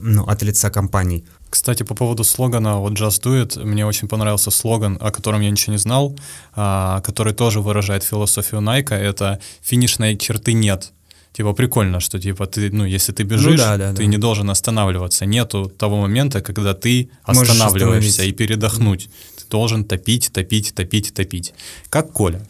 ну, 0.00 0.24
от 0.24 0.42
лица 0.42 0.70
компаний. 0.70 1.24
Кстати, 1.50 1.82
по 1.82 1.94
поводу 1.94 2.24
слогана 2.24 2.78
вот 2.78 2.92
Just 2.92 3.22
Do 3.22 3.42
It, 3.42 3.64
мне 3.64 3.86
очень 3.86 4.08
понравился 4.08 4.50
слоган, 4.50 4.98
о 5.00 5.10
котором 5.10 5.42
я 5.42 5.50
ничего 5.50 5.72
не 5.72 5.78
знал, 5.78 6.16
а, 6.54 7.00
который 7.00 7.32
тоже 7.32 7.60
выражает 7.60 8.04
философию 8.04 8.60
Nike, 8.60 8.94
это 8.94 9.38
«финишной 9.62 10.16
черты 10.16 10.52
нет». 10.52 10.92
Типа 11.32 11.52
прикольно, 11.52 12.00
что 12.00 12.18
типа 12.18 12.46
ты, 12.46 12.70
ну, 12.70 12.84
если 12.84 13.12
ты 13.12 13.22
бежишь, 13.22 13.52
ну, 13.52 13.56
да, 13.56 13.76
да, 13.76 13.90
ты 13.90 14.02
да. 14.02 14.04
не 14.04 14.18
должен 14.18 14.50
останавливаться. 14.50 15.26
Нету 15.26 15.72
того 15.78 15.96
момента, 15.96 16.40
когда 16.40 16.74
ты 16.74 17.08
останавливаешься 17.22 18.24
и 18.24 18.32
передохнуть. 18.32 19.08
Ты 19.36 19.44
должен 19.50 19.84
топить, 19.84 20.30
топить, 20.32 20.74
топить, 20.74 21.14
топить. 21.14 21.54
Как 21.88 22.12
Коля. 22.12 22.46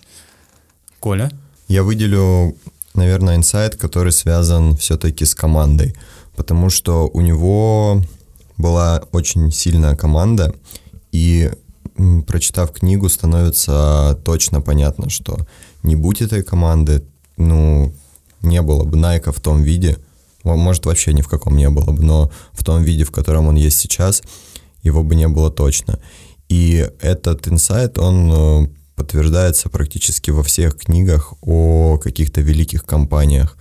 Коля? 0.98 1.30
Я 1.68 1.82
выделю, 1.82 2.56
наверное, 2.94 3.36
инсайт, 3.36 3.76
который 3.76 4.12
связан 4.12 4.76
все-таки 4.76 5.24
с 5.24 5.34
командой, 5.34 5.94
потому 6.40 6.70
что 6.70 7.06
у 7.12 7.20
него 7.20 8.02
была 8.56 9.02
очень 9.12 9.52
сильная 9.52 9.94
команда, 9.94 10.54
и 11.12 11.50
прочитав 12.26 12.72
книгу, 12.72 13.10
становится 13.10 14.18
точно 14.24 14.62
понятно, 14.62 15.10
что 15.10 15.36
не 15.82 15.96
будь 15.96 16.22
этой 16.22 16.42
команды, 16.42 17.04
ну, 17.36 17.92
не 18.40 18.62
было 18.62 18.84
бы 18.84 18.96
Найка 18.96 19.32
в 19.32 19.40
том 19.40 19.62
виде, 19.62 19.98
может, 20.42 20.86
вообще 20.86 21.12
ни 21.12 21.20
в 21.20 21.28
каком 21.28 21.58
не 21.58 21.68
было 21.68 21.92
бы, 21.92 22.02
но 22.02 22.30
в 22.54 22.64
том 22.64 22.82
виде, 22.84 23.04
в 23.04 23.10
котором 23.10 23.46
он 23.46 23.56
есть 23.56 23.78
сейчас, 23.78 24.22
его 24.82 25.02
бы 25.02 25.16
не 25.16 25.28
было 25.28 25.50
точно. 25.50 25.98
И 26.48 26.88
этот 27.02 27.46
инсайт, 27.48 27.98
он 27.98 28.32
э, 28.32 28.68
подтверждается 28.96 29.68
практически 29.68 30.30
во 30.30 30.42
всех 30.42 30.78
книгах 30.78 31.34
о 31.42 31.98
каких-то 31.98 32.40
великих 32.40 32.86
компаниях. 32.86 33.58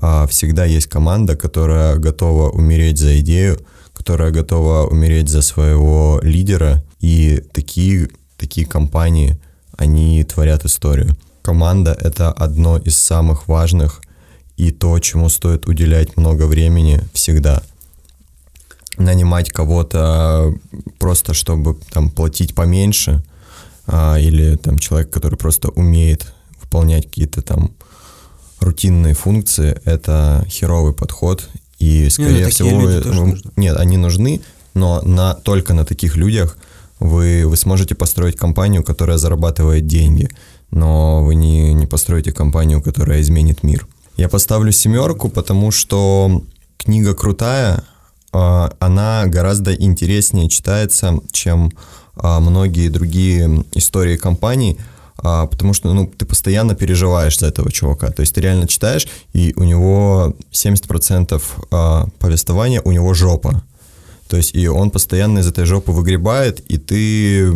А, 0.00 0.26
всегда 0.26 0.64
есть 0.64 0.86
команда, 0.86 1.36
которая 1.36 1.96
готова 1.96 2.50
умереть 2.50 2.98
за 2.98 3.18
идею, 3.20 3.58
которая 3.92 4.30
готова 4.30 4.86
умереть 4.86 5.28
за 5.28 5.42
своего 5.42 6.20
лидера, 6.22 6.84
и 7.00 7.42
такие, 7.52 8.08
такие 8.36 8.66
компании, 8.66 9.38
они 9.76 10.22
творят 10.24 10.64
историю. 10.64 11.16
Команда— 11.42 11.96
это 12.00 12.32
одно 12.32 12.76
из 12.76 12.96
самых 12.96 13.48
важных 13.48 14.00
и 14.56 14.70
то, 14.70 14.98
чему 14.98 15.28
стоит 15.28 15.66
уделять 15.66 16.16
много 16.16 16.44
времени 16.46 17.00
всегда. 17.12 17.62
Нанимать 18.96 19.50
кого-то 19.50 20.54
просто, 20.98 21.34
чтобы 21.34 21.76
там 21.90 22.10
платить 22.10 22.54
поменьше, 22.54 23.22
а, 23.86 24.16
или 24.18 24.56
там 24.56 24.78
человек, 24.78 25.10
который 25.10 25.36
просто 25.36 25.70
умеет 25.70 26.32
выполнять 26.60 27.06
какие-то 27.06 27.42
там 27.42 27.70
рутинные 28.60 29.14
функции, 29.14 29.80
это 29.84 30.44
херовый 30.48 30.92
подход, 30.92 31.48
и, 31.78 32.08
скорее 32.08 32.44
нет, 32.44 32.52
всего, 32.52 32.70
вы, 32.70 33.40
нет, 33.56 33.76
они 33.76 33.96
нужны, 33.96 34.40
но 34.74 35.00
на, 35.02 35.34
только 35.34 35.74
на 35.74 35.84
таких 35.84 36.16
людях 36.16 36.58
вы, 37.00 37.44
вы 37.46 37.56
сможете 37.56 37.94
построить 37.94 38.36
компанию, 38.36 38.82
которая 38.82 39.18
зарабатывает 39.18 39.86
деньги, 39.86 40.28
но 40.70 41.24
вы 41.24 41.34
не, 41.34 41.72
не 41.72 41.86
построите 41.86 42.32
компанию, 42.32 42.82
которая 42.82 43.20
изменит 43.20 43.62
мир. 43.62 43.86
Я 44.16 44.28
поставлю 44.28 44.72
семерку, 44.72 45.28
потому 45.28 45.70
что 45.70 46.42
книга 46.76 47.14
крутая, 47.14 47.84
а, 48.32 48.72
она 48.80 49.24
гораздо 49.26 49.72
интереснее 49.74 50.48
читается, 50.48 51.20
чем 51.30 51.72
а, 52.16 52.40
многие 52.40 52.88
другие 52.88 53.64
истории 53.74 54.16
компаний, 54.16 54.78
а, 55.18 55.46
потому 55.46 55.74
что 55.74 55.92
ну, 55.92 56.06
ты 56.06 56.24
постоянно 56.24 56.74
переживаешь 56.74 57.38
за 57.38 57.46
этого 57.46 57.72
чувака. 57.72 58.10
То 58.10 58.20
есть 58.20 58.34
ты 58.34 58.40
реально 58.40 58.68
читаешь, 58.68 59.06
и 59.32 59.52
у 59.56 59.64
него 59.64 60.34
70% 60.52 61.42
а, 61.70 62.08
повествования, 62.18 62.80
у 62.82 62.92
него 62.92 63.14
жопа. 63.14 63.62
То 64.28 64.36
есть 64.36 64.54
и 64.54 64.68
он 64.68 64.90
постоянно 64.90 65.38
из 65.38 65.48
этой 65.48 65.64
жопы 65.64 65.90
выгребает, 65.90 66.60
и 66.60 66.76
ты, 66.76 67.50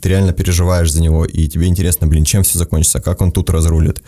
ты 0.00 0.08
реально 0.08 0.32
переживаешь 0.32 0.90
за 0.90 1.02
него, 1.02 1.26
и 1.26 1.46
тебе 1.48 1.66
интересно, 1.66 2.06
блин, 2.06 2.24
чем 2.24 2.42
все 2.42 2.58
закончится, 2.58 3.00
как 3.00 3.20
он 3.20 3.30
тут 3.30 3.50
разрулит. 3.50 4.02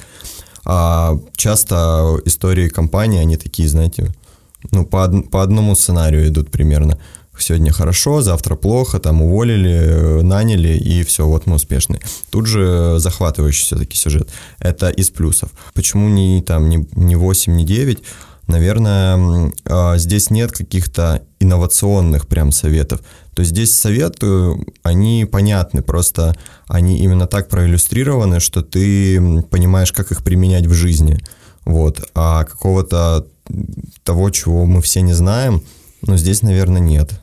А 0.64 1.18
часто 1.36 2.18
истории 2.24 2.68
компании, 2.68 3.20
они 3.20 3.36
такие, 3.36 3.68
знаете, 3.68 4.12
ну, 4.72 4.84
по, 4.84 5.08
по 5.08 5.42
одному 5.42 5.76
сценарию 5.76 6.26
идут 6.26 6.50
примерно 6.50 6.98
сегодня 7.42 7.72
хорошо, 7.72 8.22
завтра 8.22 8.56
плохо, 8.56 8.98
там 8.98 9.22
уволили, 9.22 10.22
наняли, 10.22 10.76
и 10.76 11.02
все, 11.04 11.26
вот 11.26 11.46
мы 11.46 11.56
успешны. 11.56 12.00
Тут 12.30 12.46
же 12.46 12.96
захватывающий 12.98 13.64
все-таки 13.64 13.96
сюжет. 13.96 14.28
Это 14.58 14.90
из 14.90 15.10
плюсов. 15.10 15.50
Почему 15.74 16.08
не, 16.08 16.42
там, 16.42 16.68
не, 16.68 16.86
не 16.92 17.16
8, 17.16 17.56
не 17.56 17.64
9? 17.64 18.02
Наверное, 18.46 19.52
а, 19.64 19.98
здесь 19.98 20.30
нет 20.30 20.52
каких-то 20.52 21.22
инновационных 21.40 22.28
прям 22.28 22.52
советов. 22.52 23.00
То 23.34 23.40
есть 23.40 23.50
здесь 23.50 23.74
советы, 23.74 24.54
они 24.82 25.24
понятны, 25.30 25.82
просто 25.82 26.36
они 26.68 26.98
именно 26.98 27.26
так 27.26 27.48
проиллюстрированы, 27.48 28.40
что 28.40 28.62
ты 28.62 29.42
понимаешь, 29.50 29.92
как 29.92 30.12
их 30.12 30.22
применять 30.22 30.66
в 30.66 30.72
жизни. 30.72 31.18
Вот. 31.64 32.00
А 32.14 32.44
какого-то 32.44 33.26
того, 34.04 34.30
чего 34.30 34.64
мы 34.64 34.80
все 34.80 35.00
не 35.02 35.12
знаем– 35.12 35.62
но 36.02 36.16
здесь, 36.16 36.42
наверное, 36.42 36.80
нет. 36.80 37.20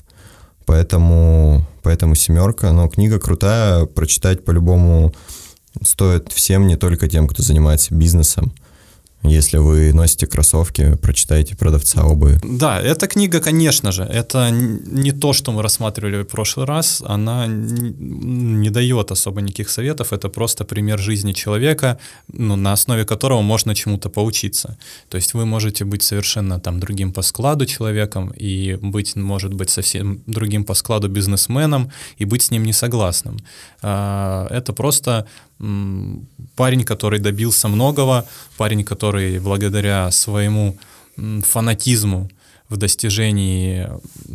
Поэтому, 0.65 1.65
поэтому 1.81 2.15
семерка, 2.15 2.71
но 2.71 2.87
книга 2.87 3.19
крутая, 3.19 3.85
прочитать 3.85 4.45
по-любому 4.45 5.13
стоит 5.81 6.31
всем, 6.31 6.67
не 6.67 6.77
только 6.77 7.09
тем, 7.09 7.27
кто 7.27 7.43
занимается 7.43 7.93
бизнесом. 7.93 8.53
Если 9.23 9.57
вы 9.57 9.93
носите 9.93 10.27
кроссовки, 10.27 10.95
прочитайте 10.95 11.55
продавца 11.55 12.03
обуви. 12.05 12.39
Да, 12.43 12.81
эта 12.81 13.07
книга, 13.07 13.39
конечно 13.39 13.91
же, 13.91 14.03
это 14.03 14.49
не 14.51 15.11
то, 15.11 15.33
что 15.33 15.51
мы 15.51 15.61
рассматривали 15.61 16.23
в 16.23 16.25
прошлый 16.25 16.65
раз. 16.65 17.01
Она 17.05 17.45
не 17.47 18.69
дает 18.69 19.11
особо 19.11 19.41
никаких 19.41 19.69
советов. 19.69 20.11
Это 20.11 20.29
просто 20.29 20.65
пример 20.65 20.99
жизни 20.99 21.31
человека, 21.31 21.97
ну, 22.27 22.55
на 22.55 22.73
основе 22.73 23.05
которого 23.05 23.41
можно 23.41 23.75
чему-то 23.75 24.09
поучиться. 24.09 24.77
То 25.09 25.17
есть 25.17 25.33
вы 25.33 25.45
можете 25.45 25.85
быть 25.85 26.03
совершенно 26.03 26.59
там 26.59 26.79
другим 26.79 27.13
по 27.13 27.21
складу 27.21 27.65
человеком 27.65 28.33
и 28.35 28.77
быть, 28.81 29.15
может 29.15 29.53
быть, 29.53 29.69
совсем 29.69 30.21
другим 30.27 30.65
по 30.65 30.73
складу 30.73 31.07
бизнесменом 31.07 31.91
и 32.17 32.25
быть 32.25 32.41
с 32.41 32.51
ним 32.51 32.65
не 32.65 32.73
согласным. 32.73 33.37
А, 33.81 34.47
это 34.49 34.73
просто 34.73 35.25
парень, 36.55 36.83
который 36.83 37.19
добился 37.19 37.67
многого, 37.67 38.25
парень, 38.57 38.83
который 38.83 39.39
благодаря 39.39 40.11
своему 40.11 40.77
фанатизму 41.43 42.29
в 42.69 42.77
достижении 42.77 43.87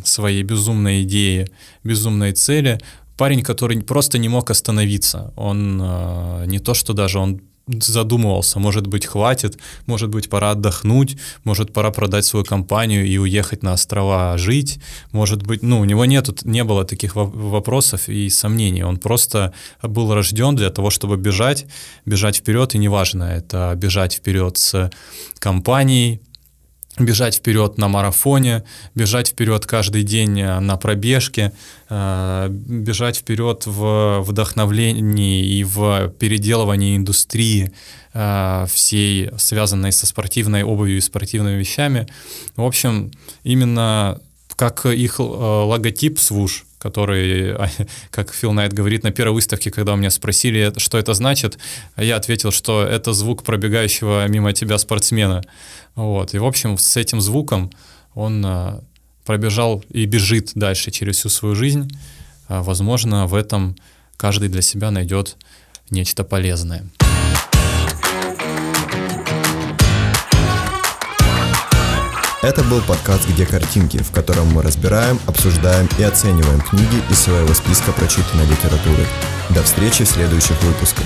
своей 0.05 0.43
безумной 0.43 1.03
идеи, 1.03 1.51
безумной 1.85 2.33
цели, 2.33 2.79
парень, 3.17 3.43
который 3.43 3.83
просто 3.83 4.19
не 4.19 4.29
мог 4.29 4.51
остановиться. 4.51 5.33
Он 5.37 5.81
э, 5.83 6.45
не 6.47 6.61
то, 6.61 6.75
что 6.75 6.93
даже 6.93 7.19
он 7.19 7.41
задумывался, 7.69 8.59
может 8.59 8.87
быть, 8.87 9.07
хватит, 9.07 9.59
может 9.87 10.09
быть, 10.09 10.29
пора 10.29 10.53
отдохнуть, 10.53 11.17
может, 11.45 11.73
пора 11.73 11.91
продать 11.91 12.25
свою 12.25 12.45
компанию 12.45 13.07
и 13.07 13.19
уехать 13.19 13.63
на 13.63 13.73
острова 13.73 14.37
жить, 14.39 14.81
может 15.13 15.43
быть, 15.43 15.63
ну, 15.63 15.81
у 15.81 15.85
него 15.85 16.05
нету, 16.05 16.35
не 16.45 16.65
было 16.65 16.85
таких 16.85 17.17
вопросов 17.17 18.09
и 18.09 18.31
сомнений, 18.31 18.83
он 18.83 18.97
просто 18.99 19.53
был 19.83 20.13
рожден 20.13 20.57
для 20.57 20.71
того, 20.71 20.91
чтобы 20.91 21.17
бежать, 21.17 21.67
бежать 22.07 22.37
вперед, 22.37 22.75
и 22.75 22.79
неважно, 22.79 23.25
это 23.25 23.73
бежать 23.77 24.15
вперед 24.15 24.57
с 24.57 24.91
компанией, 25.39 26.21
бежать 26.99 27.37
вперед 27.37 27.79
на 27.79 27.89
марафоне, 27.89 28.65
бежать 28.95 29.29
вперед 29.29 29.67
каждый 29.67 30.03
день 30.03 30.41
э, 30.41 30.61
на 30.61 30.77
пробежке, 30.77 31.53
э, 31.89 32.49
бежать 32.51 33.19
вперед 33.19 33.67
в 33.67 34.21
вдохновлении 34.21 35.45
и 35.45 35.65
в 35.65 36.09
переделывании 36.19 36.97
индустрии 36.97 37.73
э, 38.15 38.67
всей, 38.69 39.31
связанной 39.39 39.93
со 39.93 40.07
спортивной 40.07 40.63
обувью 40.63 40.99
и 40.99 41.01
спортивными 41.01 41.59
вещами. 41.59 42.07
В 42.57 42.65
общем, 42.65 43.11
именно 43.45 44.21
как 44.57 44.87
их 44.87 45.21
логотип 45.21 46.19
свуш, 46.19 46.65
который, 46.79 47.57
как 48.11 48.33
Фил 48.33 48.53
Найт 48.53 48.73
говорит, 48.73 49.03
на 49.03 49.11
первой 49.11 49.35
выставке, 49.35 49.71
когда 49.71 49.95
у 49.95 49.97
меня 49.97 50.11
спросили, 50.11 50.73
что 50.77 50.99
это 50.99 51.15
значит, 51.15 51.59
я 51.97 52.17
ответил, 52.17 52.51
что 52.51 52.83
это 52.83 53.13
звук 53.13 53.43
пробегающего 53.43 54.27
мимо 54.29 54.53
тебя 54.53 54.79
спортсмена. 54.79 55.43
Вот. 55.95 56.35
И, 56.35 56.39
в 56.39 56.45
общем, 56.45 56.79
с 56.79 56.97
этим 56.97 57.21
звуком 57.21 57.71
он 58.15 58.45
а, 58.47 58.81
пробежал 59.25 59.85
и 59.91 60.05
бежит 60.07 60.53
дальше 60.55 60.91
через 60.91 61.17
всю 61.17 61.29
свою 61.29 61.55
жизнь. 61.55 61.91
А, 62.49 62.63
возможно, 62.63 63.27
в 63.27 63.35
этом 63.35 63.77
каждый 64.17 64.49
для 64.49 64.63
себя 64.63 64.91
найдет 64.91 65.37
нечто 65.91 66.25
полезное. 66.25 66.87
Это 72.41 72.63
был 72.63 72.81
подкаст 72.83 73.29
«Где 73.29 73.45
картинки», 73.45 73.97
в 73.99 74.13
котором 74.13 74.47
мы 74.53 74.63
разбираем, 74.63 75.19
обсуждаем 75.27 75.89
и 75.99 76.05
оцениваем 76.05 76.61
книги 76.61 77.03
из 77.11 77.19
своего 77.19 77.53
списка 77.53 77.91
прочитанной 77.91 78.47
литературы. 78.47 79.05
До 79.51 79.65
встречи 79.65 80.05
в 80.05 80.09
следующих 80.09 80.63
выпусках. 80.63 81.05